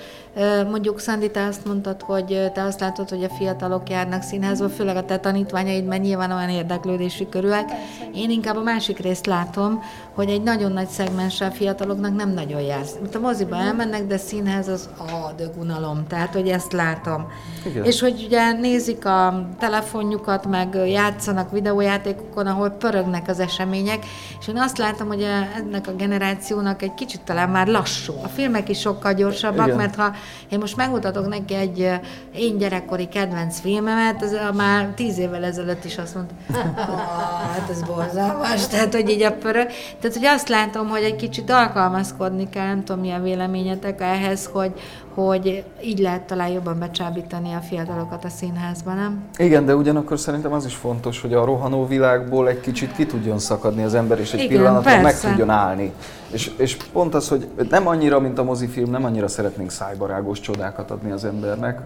[0.69, 4.95] Mondjuk, Szandi, te azt mondtad, hogy te azt látod, hogy a fiatalok járnak színházba, főleg
[4.95, 7.65] a te tanítványaid, mert nyilván olyan érdeklődési körülök.
[8.13, 9.84] Én inkább a másik részt látom,
[10.19, 12.95] hogy egy nagyon nagy szegmenssel fiataloknak nem nagyon jársz.
[13.01, 16.08] Mint a moziba elmennek, de színház az a dögunalom.
[16.08, 17.27] Tehát, hogy ezt látom.
[17.65, 17.84] Igen.
[17.84, 24.05] És hogy ugye nézik a telefonjukat, meg játszanak videójátékokon, ahol pörögnek az események,
[24.39, 28.13] és én azt látom, hogy ennek a generációnak egy kicsit talán már lassú.
[28.23, 29.77] A filmek is sokkal gyorsabbak, Igen.
[29.77, 30.12] mert ha
[30.49, 31.89] én most megmutatok neki egy
[32.36, 36.34] én gyerekkori kedvenc filmemet, az már tíz évvel ezelőtt is azt mondta,
[37.53, 39.67] hát ez borzalmas, tehát hogy így a pörög.
[40.10, 44.50] Tehát, hogy azt látom, hogy egy kicsit alkalmazkodni kell, nem tudom, mi a véleményetek ehhez,
[44.52, 44.72] hogy,
[45.13, 49.24] hogy így lehet talán jobban becsábítani a fiatalokat a színházba, nem?
[49.38, 53.39] Igen, de ugyanakkor szerintem az is fontos, hogy a rohanó világból egy kicsit ki tudjon
[53.39, 55.02] szakadni az ember, és egy Igen, pillanatra persze.
[55.02, 55.93] meg tudjon állni.
[56.32, 60.91] És, és pont az, hogy nem annyira, mint a mozifilm, nem annyira szeretnénk szájbarágos csodákat
[60.91, 61.82] adni az embernek,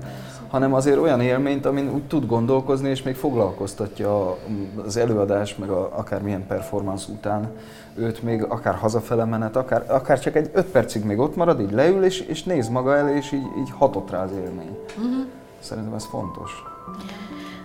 [0.50, 4.38] hanem azért olyan élményt, amin úgy tud gondolkozni, és még foglalkoztatja
[4.86, 7.52] az előadás, meg a, akármilyen performance után
[7.96, 11.72] őt még akár hazafele menet, akár, akár csak egy öt percig még ott marad, így
[11.72, 14.78] leül, és, és néz maga elé, és így, így hatott rá az élmény.
[14.98, 15.26] Uh-huh.
[15.60, 16.64] Szerintem ez fontos.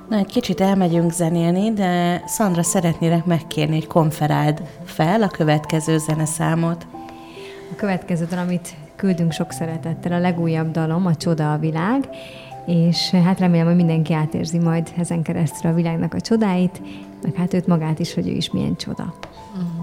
[0.09, 6.87] Na, egy kicsit elmegyünk zenélni, de Szandra szeretnélek megkérni, hogy konferáld fel a következő zeneszámot.
[7.73, 12.09] A következő dal, amit küldünk sok szeretettel, a legújabb dalom, a Csoda a világ,
[12.67, 16.81] és hát remélem, hogy mindenki átérzi majd ezen keresztül a világnak a csodáit,
[17.23, 19.15] meg hát őt magát is, hogy ő is milyen csoda.
[19.53, 19.78] Uh-huh.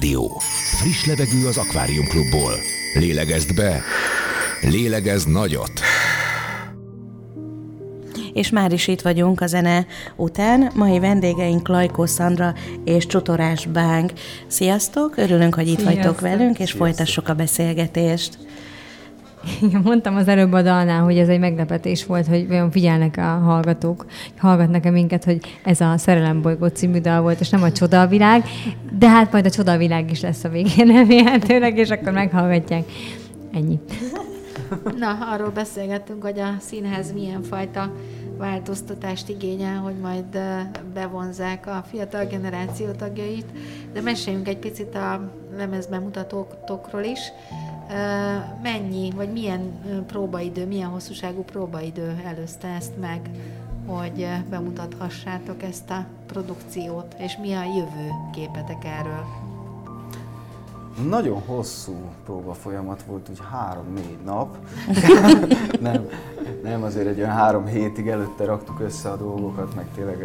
[0.00, 0.40] Rádió.
[0.80, 2.52] Friss levegő az Akvárium Klubból.
[2.94, 3.82] Lélegezd be,
[4.60, 5.72] lélegezd nagyot.
[8.32, 9.86] És már is itt vagyunk a zene
[10.16, 10.70] után.
[10.74, 14.12] Mai vendégeink Lajkó Szandra és Csutorás Bánk.
[14.46, 15.94] Sziasztok, örülünk, hogy itt Sziasztok.
[15.94, 18.38] vagytok velünk, és folytassuk a beszélgetést.
[19.62, 23.22] Igen, mondtam az előbb a dalnál, hogy ez egy meglepetés volt, hogy olyan figyelnek a
[23.22, 24.06] hallgatók,
[24.38, 28.06] hallgatnak-e minket, hogy ez a Szerelem bolygó című dal volt, és nem a Csoda a
[28.06, 28.44] világ,
[28.98, 32.84] de hát majd a Csoda a világ is lesz a végén remélhetőleg, és akkor meghallgatják.
[33.52, 33.78] Ennyi.
[34.98, 37.92] Na, arról beszélgettünk, hogy a színház milyen fajta
[38.38, 40.38] változtatást igényel, hogy majd
[40.94, 43.46] bevonzák a fiatal generáció tagjait,
[43.92, 47.18] de meséljünk egy picit a lemezbemutatóktokról is.
[48.62, 49.60] Mennyi, vagy milyen
[50.06, 53.20] próbaidő, milyen hosszúságú próbaidő előzte ezt meg,
[53.86, 59.24] hogy bemutathassátok ezt a produkciót, és mi a jövő képetek erről?
[61.08, 64.56] Nagyon hosszú próba folyamat volt, úgy három-négy nap.
[65.80, 66.08] nem,
[66.62, 70.18] nem, azért egy olyan három hétig előtte raktuk össze a dolgokat, meg tényleg...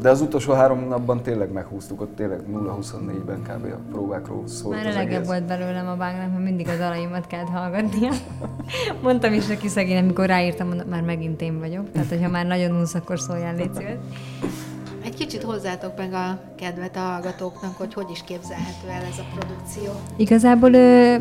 [0.00, 3.64] De az utolsó három napban tényleg meghúztuk, ott tényleg 0-24-ben kb.
[3.64, 8.10] a próbákról szólt Már elegebb volt belőlem a bágnak, mert mindig az alaimat kellett hallgatnia.
[9.02, 11.90] Mondtam is neki szegény, amikor ráírtam, mondom, már megint én vagyok.
[11.92, 13.96] Tehát, hogyha már nagyon unsz, akkor szóljál, légy szíves.
[15.04, 19.24] Egy kicsit hozzátok meg a kedvet a hallgatóknak, hogy hogy is képzelhető el ez a
[19.34, 19.92] produkció.
[20.16, 21.16] Igazából ö,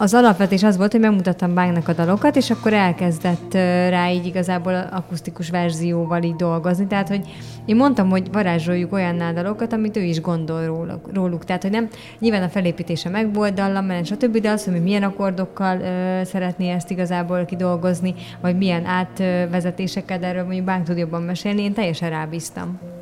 [0.00, 3.54] az alapvetés az volt, hogy megmutattam Bánknak a dalokat, és akkor elkezdett
[3.88, 6.86] rá így igazából akusztikus verzióval így dolgozni.
[6.86, 7.20] Tehát, hogy
[7.64, 11.44] én mondtam, hogy varázsoljuk olyan dalokat, amit ő is gondol róluk.
[11.44, 16.24] Tehát, hogy nem, nyilván a felépítése megvolt, dallamellen, stb., de az, hogy milyen akkordokkal ö,
[16.24, 22.10] szeretné ezt igazából kidolgozni, vagy milyen átvezetésekkel, erről mondjuk Bánk tud jobban mesélni, én teljesen
[22.10, 22.97] rábíztam.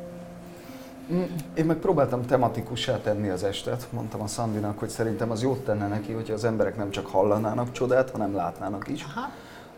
[1.53, 5.87] Én meg próbáltam tematikussá tenni az estet, mondtam a Szandinak, hogy szerintem az jót tenne
[5.87, 9.03] neki, hogyha az emberek nem csak hallanának csodát, hanem látnának is.
[9.03, 9.29] Aha.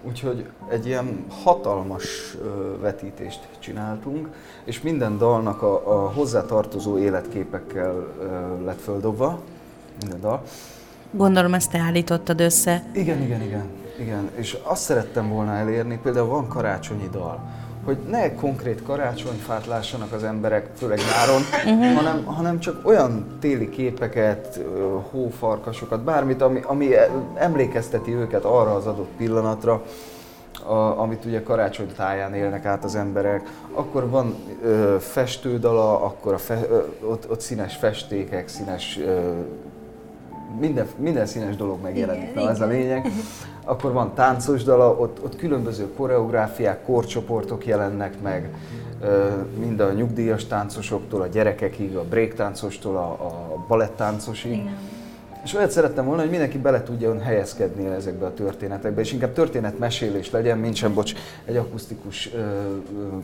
[0.04, 2.38] Úgyhogy egy ilyen hatalmas
[2.82, 4.30] vetítést csináltunk,
[4.64, 8.08] és minden dalnak a, a hozzátartozó életképekkel
[8.66, 9.40] lett földobva,
[10.00, 10.44] minden dal.
[11.12, 12.84] Gondolom, ezt te állítottad össze.
[12.94, 13.66] Igen, igen, igen,
[14.00, 14.30] igen.
[14.36, 17.40] És azt szerettem volna elérni, például van karácsonyi dal,
[17.86, 21.42] hogy ne konkrét karácsonyfát lássanak az emberek, főleg nyáron,
[21.96, 24.60] hanem, hanem csak olyan téli képeket,
[25.12, 26.90] hófarkasokat, bármit, ami, ami
[27.36, 29.84] emlékezteti őket arra az adott pillanatra,
[30.68, 33.50] a, amit ugye karácsony táján élnek át az emberek.
[33.74, 39.32] Akkor van ö, festődala, akkor a fe, ö, ott, ott színes festékek, színes ö,
[40.60, 43.08] minden, minden színes dolog megjelenik, na ez a lényeg.
[43.64, 48.50] Akkor van táncos dala, ott, ott különböző koreográfiák, korcsoportok jelennek meg,
[49.60, 54.62] mind a nyugdíjas táncosoktól, a gyerekekig, a breaktáncostól, a, a balettáncosig.
[55.44, 60.32] És olyat szerettem volna, hogy mindenki bele tudjon helyezkedni ezekbe a történetekbe, és inkább történetmesélés
[60.32, 61.14] legyen, mint sem, bocs,
[61.46, 63.18] egy akusztikus, ö, ö,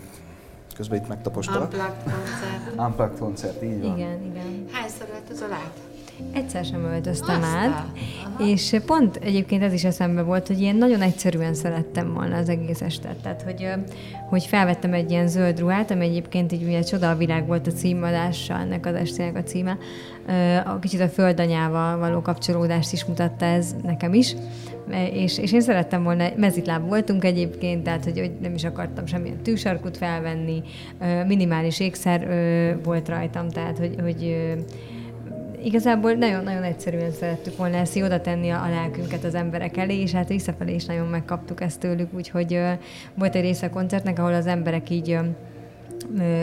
[0.75, 1.61] közben itt megtapostalak.
[1.61, 2.87] Unplugged koncert.
[2.87, 3.97] Unplugged koncert, így van.
[3.97, 4.65] Igen, igen.
[4.71, 5.94] Hányszor öltözöl át?
[6.33, 7.71] Egyszer sem öltöztem Aztán.
[7.71, 7.85] át,
[8.39, 12.81] és pont egyébként ez is eszembe volt, hogy ilyen nagyon egyszerűen szerettem volna az egész
[12.81, 13.15] estet.
[13.15, 13.69] Tehát, hogy,
[14.29, 17.71] hogy felvettem egy ilyen zöld ruhát, ami egyébként így ugye Csoda a világ volt a
[17.71, 19.77] címadása, ennek az estének a címe.
[20.65, 24.35] A kicsit a földanyával való kapcsolódást is mutatta ez nekem is.
[25.13, 29.41] És, és én szerettem volna, mezitláb voltunk egyébként, tehát hogy, hogy nem is akartam semmilyen
[29.43, 30.61] tűsarkut felvenni,
[31.27, 32.27] minimális ékszer
[32.83, 34.55] volt rajtam, tehát hogy, hogy
[35.65, 40.11] igazából nagyon-nagyon egyszerűen szerettük volna ezt oda tenni a, a lelkünket az emberek elé, és
[40.11, 42.59] hát visszafelé is nagyon megkaptuk ezt tőlük, úgyhogy
[43.13, 45.19] volt egy része a koncertnek, ahol az emberek így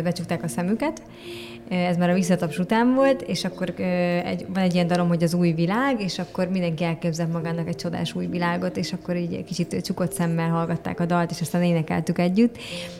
[0.02, 1.02] becsukták a szemüket,
[1.68, 3.74] ez már a visszataps után volt, és akkor
[4.24, 7.76] egy, van egy ilyen dalom, hogy az új világ, és akkor mindenki elképzel magának egy
[7.76, 12.18] csodás új világot, és akkor így kicsit csukott szemmel hallgatták a dalt, és aztán énekeltük
[12.18, 12.56] együtt,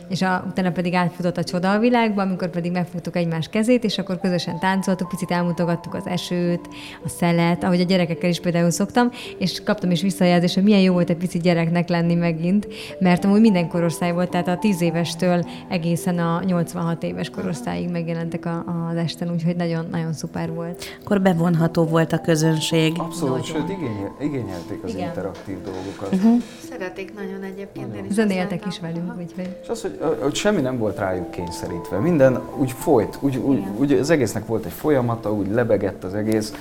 [0.09, 3.97] és a, utána pedig átfutott a csoda a világba, amikor pedig megfogtuk egymás kezét, és
[3.97, 6.67] akkor közösen táncoltuk, picit elmutogattuk az esőt,
[7.03, 10.93] a szelet, ahogy a gyerekekkel is például szoktam, és kaptam is visszajelzést, hogy milyen jó
[10.93, 12.67] volt egy picit gyereknek lenni megint,
[12.99, 18.45] mert amúgy minden korosztály volt, tehát a 10 évestől egészen a 86 éves korosztályig megjelentek
[18.45, 20.83] a, az esten, úgyhogy nagyon, nagyon szuper volt.
[21.03, 22.93] Akkor bevonható volt a közönség.
[22.97, 23.43] Abszolút, nagyon.
[23.43, 25.07] sőt igényel, igényelték az Igen.
[25.07, 26.13] interaktív dolgokat.
[26.13, 26.41] Uh-huh.
[26.69, 27.87] Szeretik nagyon egyébként.
[27.87, 28.05] Nagyon.
[28.09, 29.57] Zenéltek is velünk, úgyhogy.
[29.61, 31.97] És az, hogy, hogy semmi nem volt rájuk kényszerítve.
[31.97, 36.53] Minden úgy folyt, úgy, úgy, úgy az egésznek volt egy folyamata, úgy lebegett az egész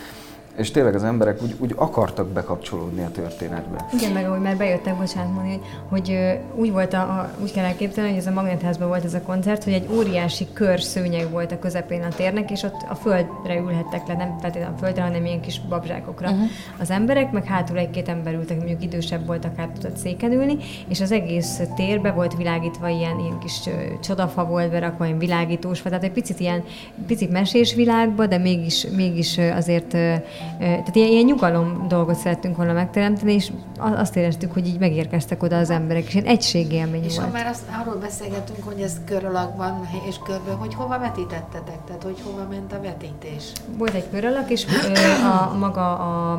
[0.57, 3.87] és tényleg az emberek úgy, úgy akartak bekapcsolódni a történetbe.
[3.93, 7.65] Igen, meg ahogy már bejöttek, bocsánat mondani, hogy, hogy úgy volt, a, a, úgy kell
[7.65, 11.59] elképzelni, hogy ez a Magnetházban volt ez a koncert, hogy egy óriási körszőnyeg volt a
[11.59, 15.41] közepén a térnek, és ott a földre ülhettek le, nem feltétlenül a földre, hanem ilyen
[15.41, 16.47] kis babzsákokra uh-huh.
[16.79, 20.57] az emberek, meg hátul egy-két ember ültek, mondjuk idősebb voltak, át tudott széken ülni,
[20.89, 23.61] és az egész térbe volt világítva ilyen, ilyen kis
[24.03, 26.65] csodafa volt berakva, ilyen világítós, tehát egy picit ilyen,
[27.07, 29.97] picit mesés világba, de mégis, mégis azért
[30.59, 35.59] tehát ilyen, ilyen nyugalom dolgot szerettünk volna megteremteni, és azt éreztük, hogy így megérkeztek oda
[35.59, 37.27] az emberek, és ilyen egységélmény és volt.
[37.27, 42.03] És már azt, arról beszélgetünk, hogy ez kör alakban és körből, hogy hova vetítettetek, tehát
[42.03, 43.53] hogy hova ment a vetítés?
[43.79, 44.67] Volt egy kör alak, és
[45.53, 46.33] a, maga a,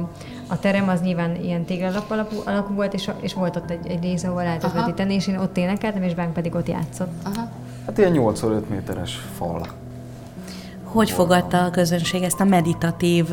[0.48, 4.02] a terem az nyilván ilyen téglalap alapú, alakú volt, és, és volt ott egy, egy
[4.02, 7.12] rész, ahol lehetett vetíteni, és én ott énekeltem, és Bánk pedig ott játszott.
[7.24, 7.50] Aha.
[7.86, 9.68] Hát ilyen 8 méteres fal
[10.94, 13.26] hogy fogadta a közönség ezt a meditatív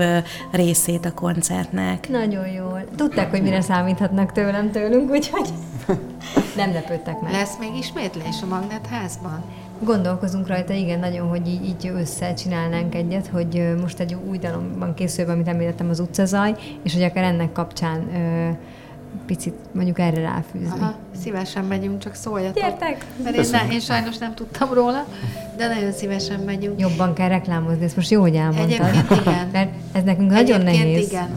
[0.50, 2.08] részét a koncertnek?
[2.08, 2.84] Nagyon jól.
[2.96, 5.48] Tudták, hogy mire számíthatnak tőlem, tőlünk, úgyhogy
[6.56, 7.32] nem lepődtek meg.
[7.32, 9.44] Lesz még ismétlés a Magnetházban?
[9.84, 15.30] Gondolkozunk rajta, igen, nagyon, hogy így, így összecsinálnánk egyet, hogy most egy új dalomban készül,
[15.30, 18.08] amit említettem, az utcazaj, és hogy akár ennek kapcsán
[19.26, 20.80] picit mondjuk erre ráfűzni.
[20.80, 22.62] Aha, szívesen megyünk, csak szóljatok.
[22.62, 23.06] Gyertek!
[23.24, 25.06] Mert én, ne, én sajnos nem tudtam róla,
[25.56, 26.80] de nagyon szívesen megyünk.
[26.80, 28.86] Jobban kell reklámozni, ezt most jó, hogy elmondtad.
[28.86, 29.48] Egyébként igen.
[29.52, 31.08] Mert ez nekünk nagyon Egyébként nehéz.
[31.08, 31.28] igen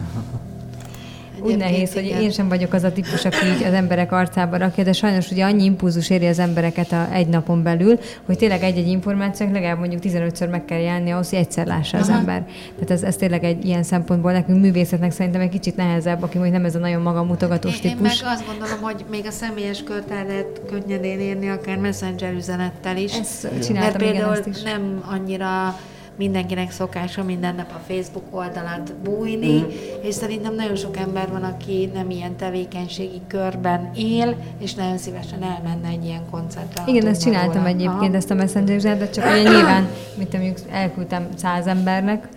[1.44, 4.84] úgy nehéz, hogy én sem vagyok az a típus, aki így az emberek arcába rakja,
[4.84, 8.88] de sajnos ugye annyi impulzus éri az embereket a, egy napon belül, hogy tényleg egy-egy
[8.88, 12.18] információk legalább mondjuk 15-ször meg kell jelenni ahhoz, hogy egyszer lássa az Aha.
[12.18, 12.46] ember.
[12.74, 16.56] Tehát ez, ez tényleg egy ilyen szempontból nekünk művészetnek szerintem egy kicsit nehezebb, aki mondjuk
[16.56, 17.90] nem ez a nagyon magamutogatós típus.
[17.90, 22.32] Én meg azt gondolom, hogy még a személyes kört el lehet könnyedén érni, akár messenger
[22.32, 23.18] üzenettel is.
[23.18, 24.62] Ezt csináltam, mert például igen, ezt is.
[24.62, 25.76] nem annyira
[26.16, 29.64] mindenkinek szokása minden nap a Facebook oldalát bújni, mm.
[30.02, 35.42] és szerintem nagyon sok ember van, aki nem ilyen tevékenységi körben él, és nagyon szívesen
[35.42, 36.82] elmenne egy ilyen koncertre.
[36.86, 37.66] Igen, ezt csináltam róla.
[37.66, 38.14] egyébként, Aha.
[38.14, 42.28] ezt a messenger de csak ugye nyilván, mint mondjuk elküldtem száz embernek,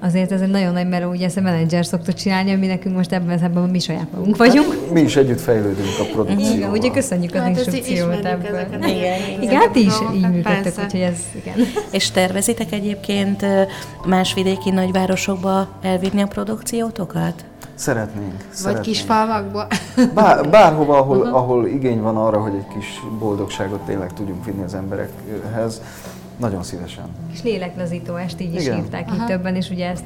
[0.00, 3.12] azért ez egy nagyon nagy meló, ugye ezt a menedzser szokta csinálni, ami nekünk most
[3.12, 4.90] ebben az ebben mi saját magunk vagyunk.
[4.92, 6.56] Mi is együtt fejlődünk a produkcióval.
[6.56, 8.60] Igen, ugye köszönjük az hát instrukciót ebből.
[8.76, 11.54] Igen, igen, igen, hát is így működtek, úgyhogy ez igen.
[11.90, 13.46] És tervezitek egyébként
[14.06, 17.44] más vidéki nagyvárosokba elvinni a produkciótokat?
[17.74, 18.36] Szeretnénk.
[18.36, 18.84] Vagy szeretnénk.
[18.84, 19.66] kis falvakba.
[20.14, 21.34] Bár, bárhova, ahol, uh-huh.
[21.34, 25.80] ahol igény van arra, hogy egy kis boldogságot tényleg tudjunk vinni az emberekhez.
[26.36, 27.04] Nagyon szívesen.
[27.32, 28.76] És léleklazító est így is Igen.
[28.76, 29.14] hívták Aha.
[29.16, 30.04] így többen, és ugye ezt,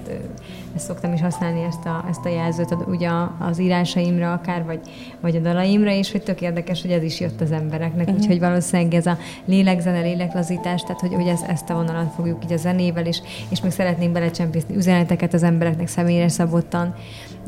[0.78, 3.08] ezt szoktam is használni, ezt a, ezt a jelzőt ugye
[3.38, 4.80] az írásaimra akár, vagy,
[5.20, 8.20] vagy a dalaimra, és hogy tök érdekes, hogy ez is jött az embereknek, uh-huh.
[8.20, 12.52] úgyhogy valószínűleg ez a lélegzene, léleklazítás, tehát hogy, hogy ez, ezt a vonalat fogjuk így
[12.52, 16.94] a zenével, és, és még szeretnénk belecsempészni üzeneteket az embereknek személyre szabottan,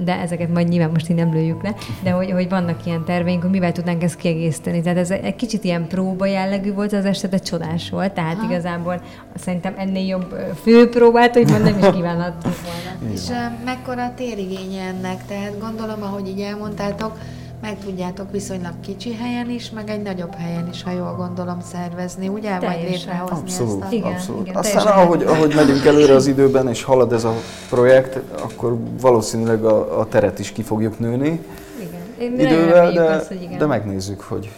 [0.04, 3.42] de ezeket majd nyilván most így nem lőjük le, de hogy, hogy vannak ilyen terveink,
[3.42, 4.80] hogy mivel tudnánk ezt kiegészíteni.
[4.80, 8.52] Tehát ez egy kicsit ilyen próba jellegű volt az este, de csodás volt, tehát Aha.
[8.52, 9.00] igazából
[9.36, 13.14] szerintem ennél jobb főpróbát, hogy nem is kívánhattuk volna.
[13.20, 13.30] És
[13.64, 15.26] mekkora a térigénye ennek?
[15.26, 17.18] Tehát gondolom, ahogy így elmondtátok,
[17.62, 22.28] meg tudjátok viszonylag kicsi helyen is, meg egy nagyobb helyen is, ha jól gondolom, szervezni,
[22.28, 22.58] ugye?
[22.58, 22.80] Teljesen.
[22.80, 23.94] Vagy létrehozni abszolút, ezt a...
[23.94, 24.46] Igen, abszolút.
[24.46, 27.34] Igen, Aztán ahogy, ahogy megyünk előre az időben, és halad ez a
[27.70, 31.44] projekt, akkor valószínűleg a, a teret is ki fogjuk nőni.
[31.80, 32.00] Igen.
[32.18, 33.58] Én idővel, de, azt, hogy igen.
[33.58, 34.50] de megnézzük, hogy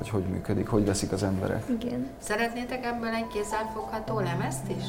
[0.00, 1.62] hogy hogy működik, hogy veszik az emberek.
[1.80, 2.06] Igen.
[2.18, 4.84] Szeretnétek ebből egy kézzelfogható lemezt is?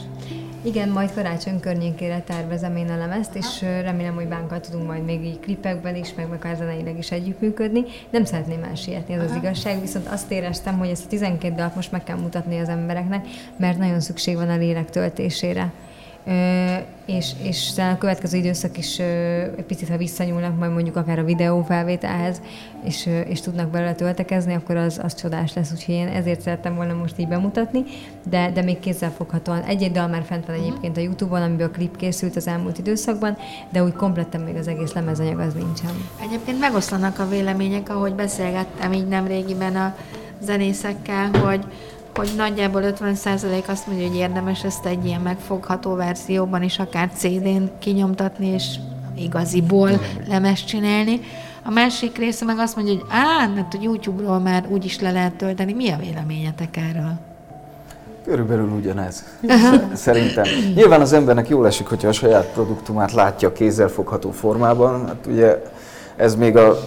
[0.61, 5.25] Igen, majd karácsony környékére tervezem én a lemezt, és remélem, hogy bánkkal tudunk majd még
[5.25, 7.83] így klipekben is, meg akár zeneileg is együttműködni.
[8.09, 9.29] Nem szeretném elsietni, ez Aha.
[9.29, 12.69] az igazság, viszont azt éreztem, hogy ezt a 12 dalt most meg kell mutatni az
[12.69, 15.71] embereknek, mert nagyon szükség van a lélek töltésére
[17.05, 18.99] és, és talán a következő időszak is
[19.57, 22.41] egy picit, ha visszanyúlnak majd mondjuk akár a videófelvételhez,
[22.83, 26.93] és, és tudnak belőle töltekezni, akkor az, az csodás lesz, úgyhogy én ezért szerettem volna
[26.93, 27.83] most így bemutatni,
[28.29, 29.61] de, de még kézzelfoghatóan.
[29.61, 33.37] Egy-egy dal már fent van egyébként a Youtube-on, amiből a klip készült az elmúlt időszakban,
[33.69, 35.91] de úgy kompletten még az egész lemezanyag az nincsen.
[36.21, 39.95] Egyébként megoszlanak a vélemények, ahogy beszélgettem így nem régiben a
[40.41, 41.65] zenészekkel, hogy
[42.15, 47.63] hogy nagyjából 50% azt mondja, hogy érdemes ezt egy ilyen megfogható verzióban is, akár CD-n
[47.79, 48.75] kinyomtatni, és
[49.17, 49.89] igaziból
[50.27, 51.19] lemezt csinálni.
[51.63, 55.11] A másik része meg azt mondja, hogy á, mert hogy YouTube-ról már úgy is le
[55.11, 55.73] lehet tölteni.
[55.73, 57.11] Mi a véleményetek erről?
[58.25, 59.23] Körülbelül ugyanez.
[59.93, 60.45] Szerintem.
[60.75, 65.07] Nyilván az embernek jól esik, hogyha a saját produktumát látja kézzelfogható formában.
[65.07, 65.61] Hát ugye
[66.15, 66.79] ez még a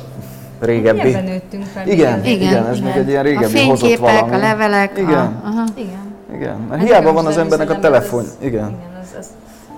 [0.61, 1.09] régebbi.
[1.09, 1.87] Ebben nőttünk fel.
[1.89, 4.35] Igen, igen, igen, ez még egy ilyen A régebbi hozott fényképek, valami.
[4.35, 4.93] a levelek.
[4.99, 5.09] Igen.
[5.19, 5.65] A, aha.
[5.75, 6.13] Igen.
[6.35, 8.21] Igen, mert Hát hiába igen, van az embernek a telefon.
[8.21, 8.51] ez- Igen.
[8.69, 9.27] Igen, az, az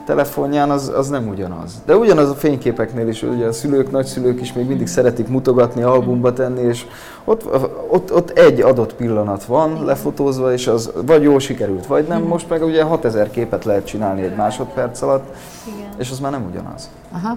[0.06, 1.82] telefonján az, az nem ugyanaz.
[1.86, 6.32] De ugyanaz a fényképeknél is, ugye a szülők, nagyszülők is még mindig szeretik mutogatni, albumba
[6.32, 6.86] tenni, és
[7.24, 7.44] ott,
[7.90, 12.22] ott, ott egy adott pillanat van lefotózva, és az vagy jól sikerült, vagy nem.
[12.22, 15.34] Most meg ugye 6000 képet lehet csinálni egy másodperc alatt,
[15.76, 15.88] Igen.
[15.98, 16.90] és az már nem ugyanaz.
[17.12, 17.36] Aha.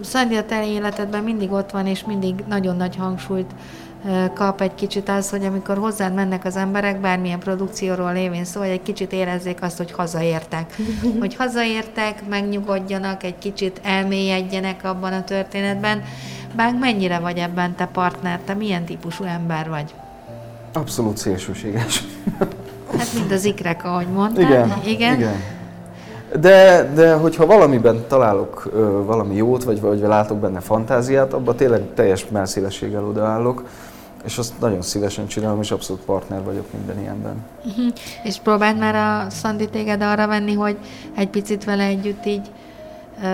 [0.00, 3.50] Szandi, a te életedben mindig ott van, és mindig nagyon nagy hangsúlyt
[4.34, 8.68] kap egy kicsit az, hogy amikor hozzád mennek az emberek, bármilyen produkcióról lévén szó, hogy
[8.68, 10.76] egy kicsit érezzék azt, hogy hazaértek.
[11.20, 16.02] hogy hazaértek, megnyugodjanak, egy kicsit elmélyedjenek abban a történetben.
[16.56, 18.40] Bánk, mennyire vagy ebben te partner?
[18.44, 19.94] Te milyen típusú ember vagy?
[20.72, 22.04] Abszolút szélsőséges.
[22.98, 24.44] Hát mind az ikrek, ahogy mondtál.
[24.44, 25.16] Igen, Igen.
[25.16, 25.57] igen.
[26.36, 31.82] De, de hogyha valamiben találok ö, valami jót, vagy, vagy látok benne fantáziát, abban tényleg
[31.94, 33.64] teljes melszélességgel odaállok,
[34.24, 37.44] és azt nagyon szívesen csinálom, és abszolút partner vagyok minden ilyenben.
[37.64, 37.92] Uh-huh.
[38.22, 40.76] És próbáld már a Szandi téged arra venni, hogy
[41.16, 42.50] egy picit vele együtt így,
[43.22, 43.26] ö,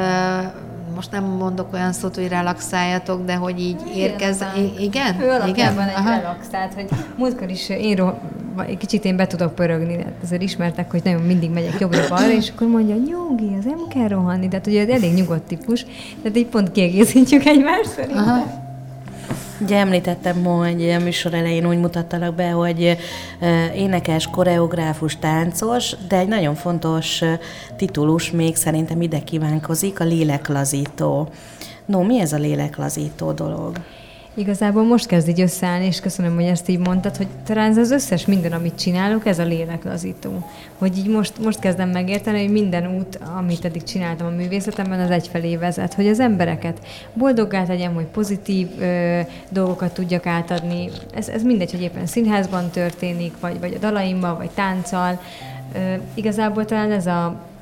[0.94, 4.40] most nem mondok olyan szót, hogy relaxáljatok, de hogy így érkezz.
[4.40, 5.20] I- igen?
[5.20, 6.10] Ő alapjában egy Aha.
[6.10, 8.16] relax, tehát hogy múltkor is én ro-
[8.78, 12.66] kicsit én be tudok pörögni, hát azért ismertek, hogy nagyon mindig megyek jobbra-balra, és akkor
[12.68, 15.86] mondja, nyugi, az nem kell rohanni, tehát ugye elég nyugodt típus,
[16.22, 18.24] tehát így pont kiegészítjük egymást szerintem.
[18.24, 18.62] Aha.
[19.60, 22.96] Ugye említettem, hogy a műsor elején úgy mutattalak be, hogy
[23.74, 27.22] énekes, koreográfus, táncos, de egy nagyon fontos
[27.76, 31.28] titulus még szerintem ide kívánkozik, a léleklazító.
[31.86, 33.76] No, mi ez a léleklazító dolog?
[34.36, 37.90] Igazából most kezd így összeállni, és köszönöm, hogy ezt így mondtad, hogy talán ez az
[37.90, 40.48] összes minden, amit csinálok, ez a léleklazító.
[40.78, 45.10] Hogy így most, most kezdem megérteni, hogy minden út, amit eddig csináltam a művészetemben, az
[45.10, 45.94] egyfelé vezet.
[45.94, 50.88] Hogy az embereket boldoggá tegyem, hogy pozitív ö, dolgokat tudjak átadni.
[51.14, 55.20] Ez, ez mindegy, hogy éppen színházban történik, vagy, vagy a dalaimmal, vagy tánccal.
[55.74, 57.52] Ö, igazából talán ez a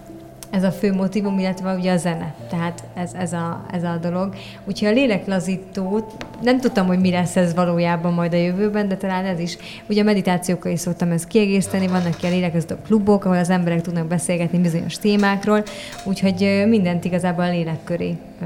[0.52, 2.34] ez a fő motivum, illetve ugye a zene.
[2.48, 4.34] Tehát ez, ez, a, ez a dolog.
[4.64, 9.24] Úgyhogy a léleklazítót, nem tudtam, hogy mi lesz ez valójában majd a jövőben, de talán
[9.24, 9.56] ez is.
[9.88, 14.06] Ugye a meditációkkal is szoktam ezt kiegészíteni, vannak ilyen léleklazító klubok, ahol az emberek tudnak
[14.06, 15.62] beszélgetni bizonyos témákról,
[16.04, 18.44] úgyhogy mindent igazából a lélek köré ö,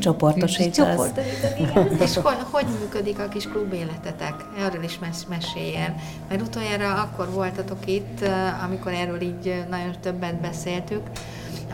[0.00, 0.88] Csoportosítasz.
[0.88, 1.96] csoportosítani, igen.
[2.06, 4.34] És hogy, hogy működik a kis klub életetek?
[4.58, 5.94] Erről is mes- meséljen.
[6.28, 11.02] Mert utoljára akkor voltatok itt, eh, amikor erről így nagyon többet beszéltük,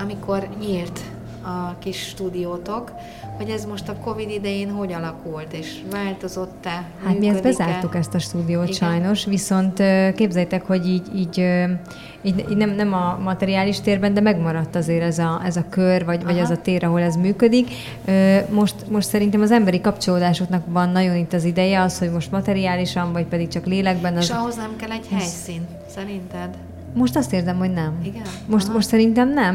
[0.01, 1.01] amikor nyílt
[1.43, 2.93] a kis stúdiótok,
[3.37, 6.85] hogy ez most a Covid idején hogy alakult, és változott-e?
[7.05, 8.75] Hát mi ezt bezártuk ezt a stúdiót Igen.
[8.75, 9.83] sajnos, viszont
[10.15, 11.39] képzeljétek, hogy így, így,
[12.23, 16.05] így, így nem, nem a materiális térben, de megmaradt azért ez a, ez a kör,
[16.05, 17.71] vagy, vagy az a tér, ahol ez működik.
[18.51, 23.13] Most, most szerintem az emberi kapcsolódásoknak van nagyon itt az ideje, az, hogy most materiálisan,
[23.13, 24.17] vagy pedig csak lélekben.
[24.17, 26.49] És Az, ahhoz nem kell egy helyszín, szerinted?
[26.95, 27.93] most azt érzem, hogy nem.
[28.03, 28.23] Igen?
[28.47, 28.75] Most, Aha.
[28.75, 29.55] most szerintem nem,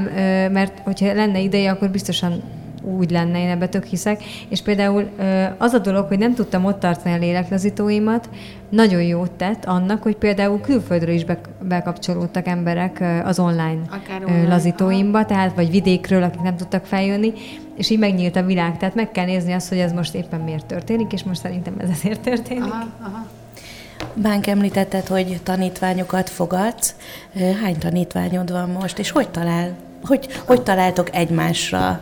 [0.51, 2.41] mert hogyha lenne ideje, akkor biztosan
[2.84, 4.23] úgy lenne, én ebbe tök hiszek.
[4.49, 5.09] És például
[5.57, 8.30] az a dolog, hogy nem tudtam ott tartani a léleklazítóimat,
[8.69, 14.47] nagyon jót tett annak, hogy például külföldről is be- bekapcsolódtak emberek az online, Akár online,
[14.47, 17.34] lazítóimba, tehát vagy vidékről, akik nem tudtak feljönni,
[17.75, 18.77] és így megnyílt a világ.
[18.77, 21.89] Tehát meg kell nézni azt, hogy ez most éppen miért történik, és most szerintem ez
[21.89, 22.63] ezért történik.
[22.63, 23.25] Aha, aha.
[24.13, 26.95] Bánk említetted, hogy tanítványokat fogadsz.
[27.61, 29.75] Hány tanítványod van most, és hogy talál?
[30.03, 32.01] Hogy, hogy találtok egymásra?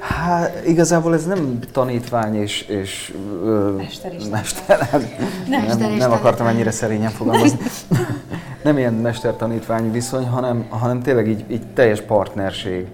[0.00, 5.02] Hát igazából ez nem tanítvány és, és ö, Mester és mester, hát
[5.48, 6.10] nem, nem tanítvány.
[6.10, 7.58] akartam ennyire szerényen fogalmazni.
[8.62, 12.86] nem ilyen mester-tanítvány viszony, hanem, hanem tényleg így, így teljes partnerség.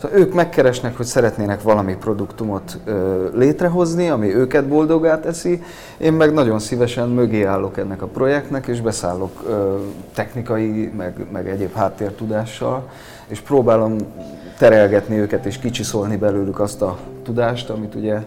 [0.00, 5.62] Szóval ők megkeresnek, hogy szeretnének valami produktumot ö, létrehozni, ami őket boldogá teszi.
[5.96, 9.76] Én meg nagyon szívesen mögé állok ennek a projektnek, és beszállok ö,
[10.14, 12.88] technikai, meg, meg egyéb háttértudással,
[13.28, 13.96] és próbálom
[14.68, 18.18] terelgetni őket és kicsiszolni belőlük azt a tudást, amit ugye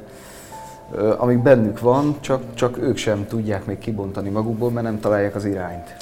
[1.17, 5.45] amik bennük van, csak, csak ők sem tudják még kibontani magukból, mert nem találják az
[5.45, 5.95] irányt.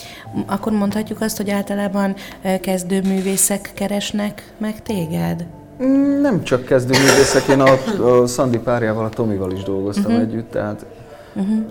[0.45, 2.15] Akkor mondhatjuk azt, hogy általában
[2.61, 5.45] kezdőművészek keresnek meg téged?
[5.83, 7.71] Mm, Nem csak kezdőművészek, én a,
[8.09, 10.21] a Szandi párjával, a Tomival is dolgoztam uh-huh.
[10.21, 10.85] együtt, tehát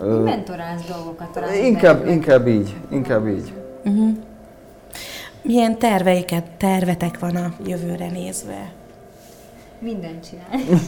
[0.01, 1.55] ö, Mentorálsz dolgokat talán.
[1.55, 3.53] inkább, inkább így, inkább így.
[5.47, 8.73] Milyen terveiket, tervetek van a jövőre nézve?
[9.79, 10.65] Mindent csinál.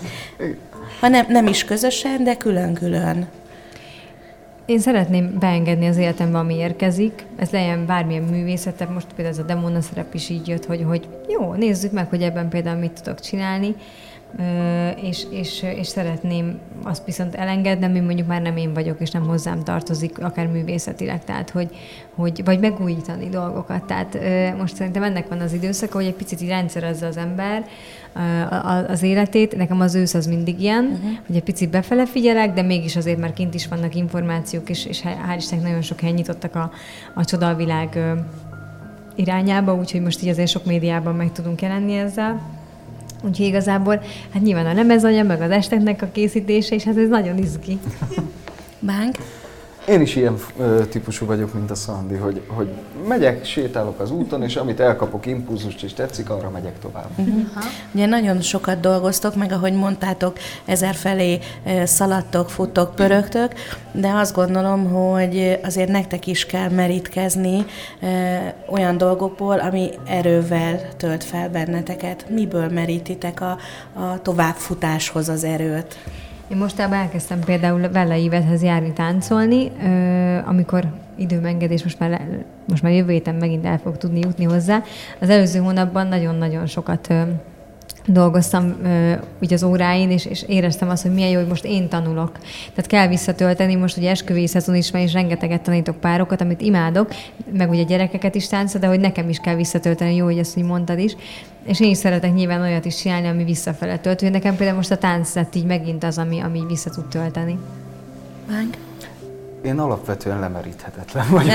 [1.01, 3.29] Ha nem, nem is közösen, de külön-külön.
[4.67, 7.25] Én szeretném beengedni az életembe, ami érkezik.
[7.37, 11.09] Ez legyen bármilyen művészet, most például ez a demona szerep is így jött, hogy, hogy
[11.29, 13.75] jó, nézzük meg, hogy ebben például mit tudok csinálni,
[15.03, 19.27] és, és, és szeretném azt viszont elengedni, ami mondjuk már nem én vagyok, és nem
[19.27, 21.77] hozzám tartozik, akár művészetileg, tehát hogy,
[22.15, 23.85] hogy vagy megújítani dolgokat.
[23.85, 24.19] Tehát
[24.59, 27.65] most szerintem ennek van az időszaka, hogy egy picit így rendszerezze az ember
[28.89, 29.57] az életét.
[29.57, 31.11] Nekem az ősz az mindig ilyen, uh-huh.
[31.27, 35.03] hogy egy picit befele figyelek, de mégis azért már kint is vannak információk, és, és
[35.03, 36.71] hál' Istennek nagyon sok helyen nyitottak a,
[37.15, 37.99] a csodavilág
[39.15, 42.41] irányába, úgyhogy most így azért sok médiában meg tudunk jelenni ezzel.
[43.23, 44.03] Úgyhogy igazából,
[44.33, 47.79] hát nyilván a lemezanyag, meg az esteknek a készítése, és hát ez nagyon izgi.
[48.79, 49.17] Bánk?
[49.89, 52.69] Én is ilyen ö, típusú vagyok, mint a Szandi, hogy, hogy
[53.09, 57.09] megyek, sétálok az úton, és amit elkapok impulzust és tetszik, arra megyek tovább.
[57.93, 63.53] Ugye nagyon sokat dolgoztok, meg ahogy mondtátok, ezerfelé eh, szaladtok, futtok, pörögtök,
[63.93, 67.65] de azt gondolom, hogy azért nektek is kell merítkezni
[68.01, 72.27] eh, olyan dolgokból, ami erővel tölt fel benneteket.
[72.29, 73.59] Miből merítitek a,
[73.93, 75.97] a továbbfutáshoz az erőt?
[76.49, 79.71] Én mostában elkezdtem például Vella Ívethez járni táncolni,
[80.45, 80.85] amikor
[81.17, 82.29] időmengedés, most már,
[82.69, 84.83] most már jövő héten megint el fogok tudni jutni hozzá.
[85.19, 87.15] Az előző hónapban nagyon-nagyon sokat
[88.07, 91.89] dolgoztam ö, úgy az óráin, és, és éreztem azt, hogy milyen jó, hogy most én
[91.89, 92.33] tanulok.
[92.75, 97.09] Tehát kell visszatölteni, most ugye esküvői szezon is van, és rengeteget tanítok párokat, amit imádok,
[97.53, 100.63] meg ugye gyerekeket is táncol, de hogy nekem is kell visszatölteni, jó, hogy ezt hogy
[100.63, 101.17] mondtad is.
[101.67, 104.21] És én is szeretek nyilván olyat is csinálni, ami visszafele tölt.
[104.21, 107.05] Hogy nekem például most a tánc lett így megint az, ami, ami így vissza tud
[107.05, 107.59] tölteni.
[108.49, 108.77] Bánk?
[109.67, 111.53] Én alapvetően lemeríthetetlen vagyok.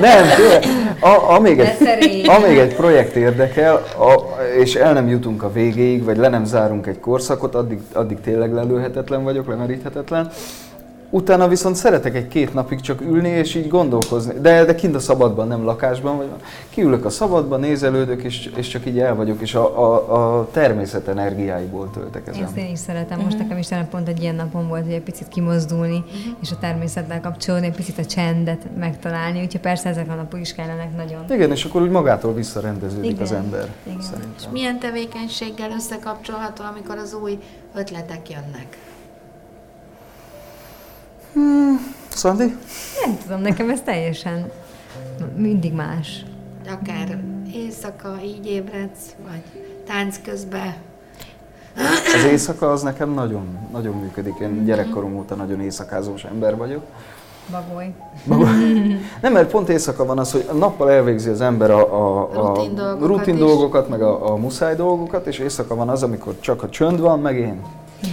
[0.00, 0.64] nem, tényleg.
[1.00, 6.16] A, amíg, egy, amíg egy projekt érdekel, a, és el nem jutunk a végéig, vagy
[6.16, 10.30] le nem zárunk egy korszakot, addig, addig tényleg lelőhetetlen vagyok, lemeríthetetlen.
[11.14, 14.34] Utána viszont szeretek egy két napig csak ülni és így gondolkozni.
[14.40, 16.26] De, de kint a szabadban, nem lakásban vagy.
[16.70, 21.08] Kiülök a szabadban, nézelődök, és, és csak így el vagyok, és a, a, a természet
[21.08, 22.42] energiáiból töltek ezen.
[22.42, 23.20] Ezt én is szeretem.
[23.20, 26.04] Most nekem is talán pont egy ilyen napom volt, hogy egy picit kimozdulni,
[26.42, 29.40] és a természettel kapcsolódni, egy picit a csendet megtalálni.
[29.42, 31.24] Úgyhogy persze ezek a napok is kellenek nagyon.
[31.30, 33.22] Igen, és akkor úgy magától visszarendeződik Igen.
[33.22, 33.68] az ember.
[33.86, 34.00] Igen.
[34.00, 34.50] Szerintem.
[34.52, 37.38] Milyen tevékenységgel összekapcsolható, amikor az új
[37.74, 38.76] ötletek jönnek?
[42.08, 42.56] Szandi?
[43.04, 44.50] Nem tudom, nekem ez teljesen
[45.36, 46.24] mindig más.
[46.66, 47.18] Akár
[47.54, 49.42] éjszaka így ébredsz, vagy
[49.86, 50.74] tánc közben.
[52.14, 54.38] Az éjszaka az nekem nagyon, nagyon működik.
[54.40, 56.82] Én gyerekkorom óta nagyon éjszakázós ember vagyok.
[57.50, 57.92] Bagoly.
[59.20, 62.74] Nem, mert pont éjszaka van az, hogy nappal elvégzi az ember a, a, a Rutin
[62.74, 63.40] dolgokat rutin is.
[63.40, 67.20] dolgokat, meg a, a muszáj dolgokat, és éjszaka van az, amikor csak a csönd van,
[67.20, 67.60] meg én,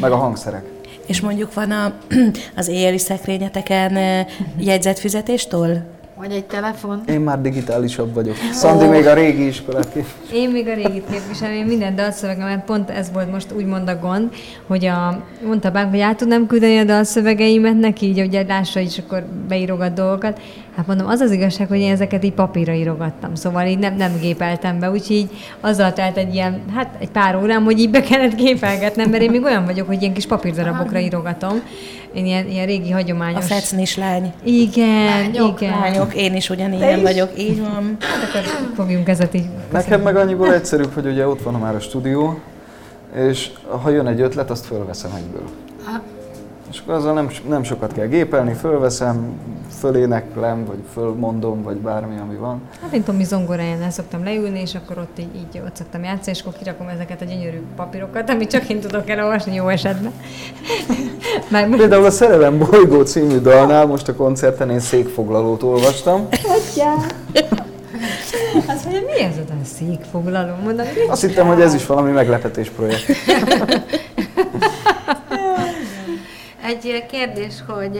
[0.01, 0.78] meg a hangszerek.
[1.09, 1.93] És mondjuk van a,
[2.55, 4.25] az éjjeli szekrényeteken eh,
[4.57, 5.98] jegyzetfizetéstől?
[6.19, 7.01] Vagy egy telefon.
[7.07, 8.35] Én már digitálisabb vagyok.
[8.51, 10.05] Szandi még a régi iskolát kép.
[10.33, 13.95] Én még a régit képviselem, én minden dalszövegem, mert pont ez volt most úgymond a
[13.95, 14.33] gond,
[14.67, 18.97] hogy a, mondta bánk, hogy át tudnám küldeni a dalszövegeimet neki, így, hogy lássa, és
[18.97, 20.39] akkor beírogat dolgokat.
[20.75, 24.11] Hát mondom, az az igazság, hogy én ezeket így papírra írogattam, szóval így nem, nem
[24.21, 28.01] gépeltem be, úgyhogy így azzal telt egy ilyen, hát egy pár órám, hogy így be
[28.01, 31.61] kellett gépelgetnem, mert én még olyan vagyok, hogy ilyen kis papírdarabokra írogatom.
[32.13, 33.45] Én ilyen, ilyen régi A hagyományos...
[33.45, 34.33] fecnis lány.
[34.43, 35.79] Igen, Lányok, igen.
[35.79, 37.97] Lányok, én is ugyanilyen vagyok, így van.
[37.99, 39.45] Hát akkor fogjunk ezet így.
[39.71, 42.39] Nekem meg annyiból egyszerűbb, hogy ugye ott van már a stúdió,
[43.15, 43.49] és
[43.83, 45.43] ha jön egy ötlet, azt fölveszem egyből.
[46.71, 49.39] És akkor azzal nem, nem sokat kell gépelni, fölveszem,
[49.79, 52.61] föléneklem, vagy fölmondom, vagy bármi, ami van.
[52.81, 56.41] Hát én Tomi zongorájánál szoktam leülni, és akkor ott így, így ott szoktam játszani, és
[56.41, 60.11] akkor kirakom ezeket a gyönyörű papírokat, amit csak én tudok elolvasni jó esetben.
[61.51, 66.27] Már most Például a Szerelem bolygó című dalnál most a koncerten én székfoglalót olvastam,
[68.67, 70.53] Azt mondja, mi ez a székfoglaló?
[70.63, 73.05] Mondom, Azt hittem, hogy ez is valami meglepetés projekt.
[76.69, 77.97] Egy kérdés, hogy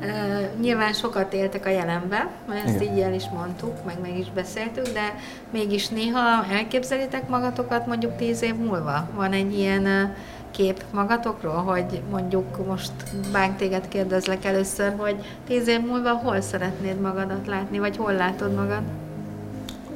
[0.00, 2.94] uh, nyilván sokat éltek a jelenbe, mert ezt Igen.
[2.94, 5.14] így el is mondtuk, meg meg is beszéltük, de
[5.50, 9.08] mégis néha elképzelitek magatokat mondjuk tíz év múlva?
[9.14, 10.16] Van egy ilyen uh,
[10.50, 12.92] kép magatokról, hogy mondjuk most
[13.32, 15.16] bánk téged kérdezlek először, hogy
[15.46, 18.82] tíz év múlva hol szeretnéd magadat látni, vagy hol látod magad?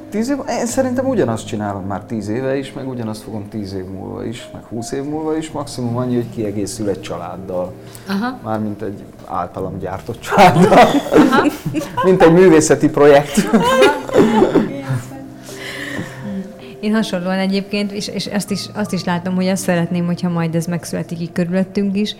[0.09, 3.85] Tíz év, én szerintem ugyanazt csinálom már tíz éve is, meg ugyanazt fogom tíz év
[3.85, 7.73] múlva is, meg húsz év múlva is, maximum annyi, hogy kiegészül egy családdal.
[8.07, 8.39] Aha.
[8.43, 10.87] Mármint egy általam gyártott családdal.
[12.03, 13.49] Mint egy művészeti projekt.
[16.79, 20.55] Én hasonlóan egyébként, és, és azt, is, azt is látom, hogy azt szeretném, hogyha majd
[20.55, 22.15] ez megszületik így körülöttünk is,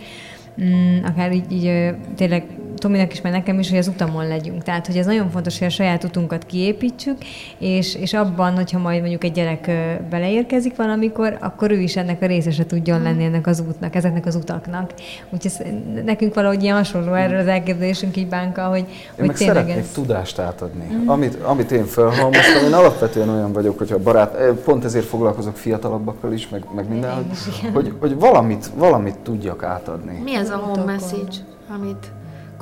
[0.62, 2.44] mm, akár így, így tényleg
[2.80, 4.62] Tominak is, meg nekem is, hogy az utamon legyünk.
[4.62, 7.16] Tehát, hogy ez nagyon fontos, hogy a saját utunkat kiépítsük,
[7.58, 9.70] és, és abban, hogyha majd mondjuk egy gyerek
[10.10, 14.34] beleérkezik valamikor, akkor ő is ennek a részese tudjon lenni ennek az útnak, ezeknek az
[14.34, 14.92] utaknak.
[15.30, 15.66] Úgyhogy ez,
[16.04, 19.84] nekünk valahogy ilyen hasonló erről az elképzelésünk így bánka, hogy, Én hogy meg tényleg szeretnék
[19.84, 19.92] ez...
[19.92, 21.02] tudást átadni.
[21.06, 26.48] Amit, amit én felhalmoztam, én alapvetően olyan vagyok, hogyha barát, pont ezért foglalkozok fiatalabbakkal is,
[26.48, 30.20] meg, meg minden, hogy, hogy, hogy valamit, valamit tudjak átadni.
[30.24, 31.36] Mi az a home message,
[31.74, 32.10] amit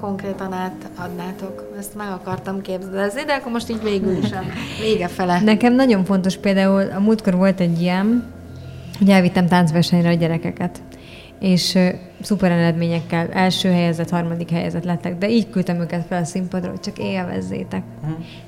[0.00, 1.74] konkrétan átadnátok?
[1.78, 4.42] Ezt meg akartam képzelni, de akkor most így végül is a
[4.80, 5.40] vége fele.
[5.40, 8.32] Nekem nagyon fontos például, a múltkor volt egy ilyen,
[8.98, 10.82] hogy elvittem táncversenyre a gyerekeket,
[11.40, 11.78] és
[12.22, 16.80] szuper eredményekkel, első helyezett, harmadik helyezett lettek, de így küldtem őket fel a színpadra, hogy
[16.80, 17.82] csak élvezzétek.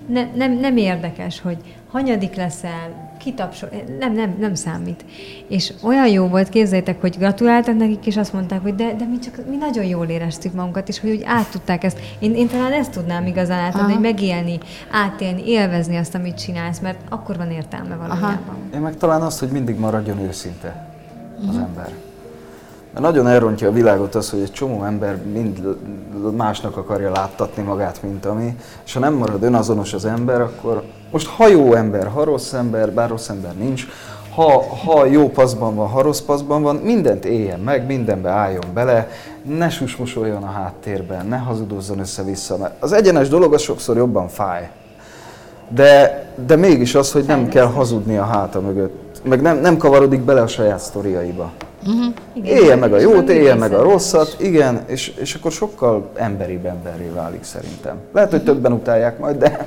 [0.08, 1.56] Ne, nem, nem érdekes, hogy
[1.90, 3.68] hanyadik leszel, kitapsol,
[3.98, 5.04] nem, nem, nem számít.
[5.48, 9.18] És olyan jó volt, képzeljétek, hogy gratuláltak nekik, és azt mondták, hogy de, de mi,
[9.18, 11.98] csak, mi nagyon jól éreztük magunkat, és hogy úgy át tudták ezt.
[12.18, 13.92] Én, én talán ezt tudnám igazán átadni, Aha.
[13.92, 14.58] hogy megélni,
[14.90, 18.56] átélni, élvezni azt, amit csinálsz, mert akkor van értelme valójában.
[18.74, 20.88] Én meg talán azt, hogy mindig maradjon őszinte
[21.48, 21.92] az ember.
[22.92, 25.76] Mert nagyon elrontja a világot az, hogy egy csomó ember mind
[26.36, 31.26] másnak akarja láttatni magát, mint ami, és ha nem marad önazonos az ember, akkor most
[31.26, 33.86] ha jó ember, ha rossz ember, bár rossz ember nincs,
[34.34, 39.08] ha, ha jó paszban van, ha rossz paszban van, mindent éljen meg, mindenbe álljon bele,
[39.42, 44.70] ne susmosoljon a háttérben, ne hazudozzon össze-vissza, mert az egyenes dolog az sokszor jobban fáj.
[45.68, 50.20] De, de mégis az, hogy nem kell hazudni a háta mögött, meg nem, nem kavarodik
[50.20, 51.52] bele a saját sztoriaiba.
[52.32, 56.10] Igen, Élje meg a és jót, élje meg a rosszat, igen, és, és akkor sokkal
[56.14, 57.96] emberibb emberré válik szerintem.
[58.12, 59.66] Lehet, hogy többen utálják majd, de,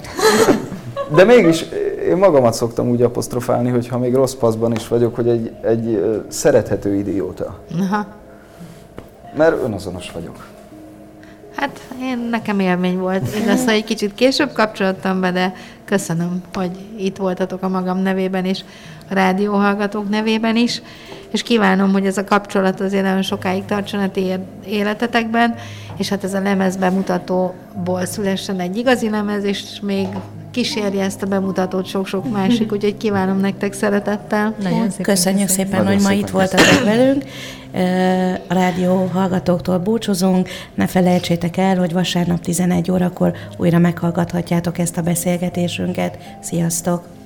[1.16, 1.66] de mégis
[2.10, 6.04] én magamat szoktam úgy apostrofálni, hogy ha még rossz paszban is vagyok, hogy egy, egy
[6.28, 7.60] szerethető idióta.
[7.80, 8.06] Aha.
[9.38, 10.52] Mert önazonos vagyok.
[11.56, 13.36] Hát én, nekem élmény volt.
[13.44, 15.54] Igaz, hogy egy kicsit később kapcsolódtam be, de
[15.86, 18.56] köszönöm, hogy itt voltatok a magam nevében a
[19.14, 20.82] rádióhallgatók nevében is,
[21.32, 24.32] és kívánom, hogy ez a kapcsolat azért nagyon sokáig tartson a ti
[24.66, 25.56] életetekben,
[25.98, 30.08] és hát ez a lemez bemutatóból szülessen egy igazi lemez, és még
[30.52, 34.56] kísérje ezt a bemutatót sok-sok másik, úgyhogy kívánom nektek szeretettel.
[34.62, 37.24] Nagyon szépen Köszönjük szépen, Nagyon hogy ma szépen itt voltatok velünk.
[38.48, 40.50] A rádió hallgatóktól búcsúzunk.
[40.74, 46.18] Ne felejtsétek el, hogy vasárnap 11 órakor újra meghallgathatjátok ezt a beszélgetésünket.
[46.42, 47.23] Sziasztok!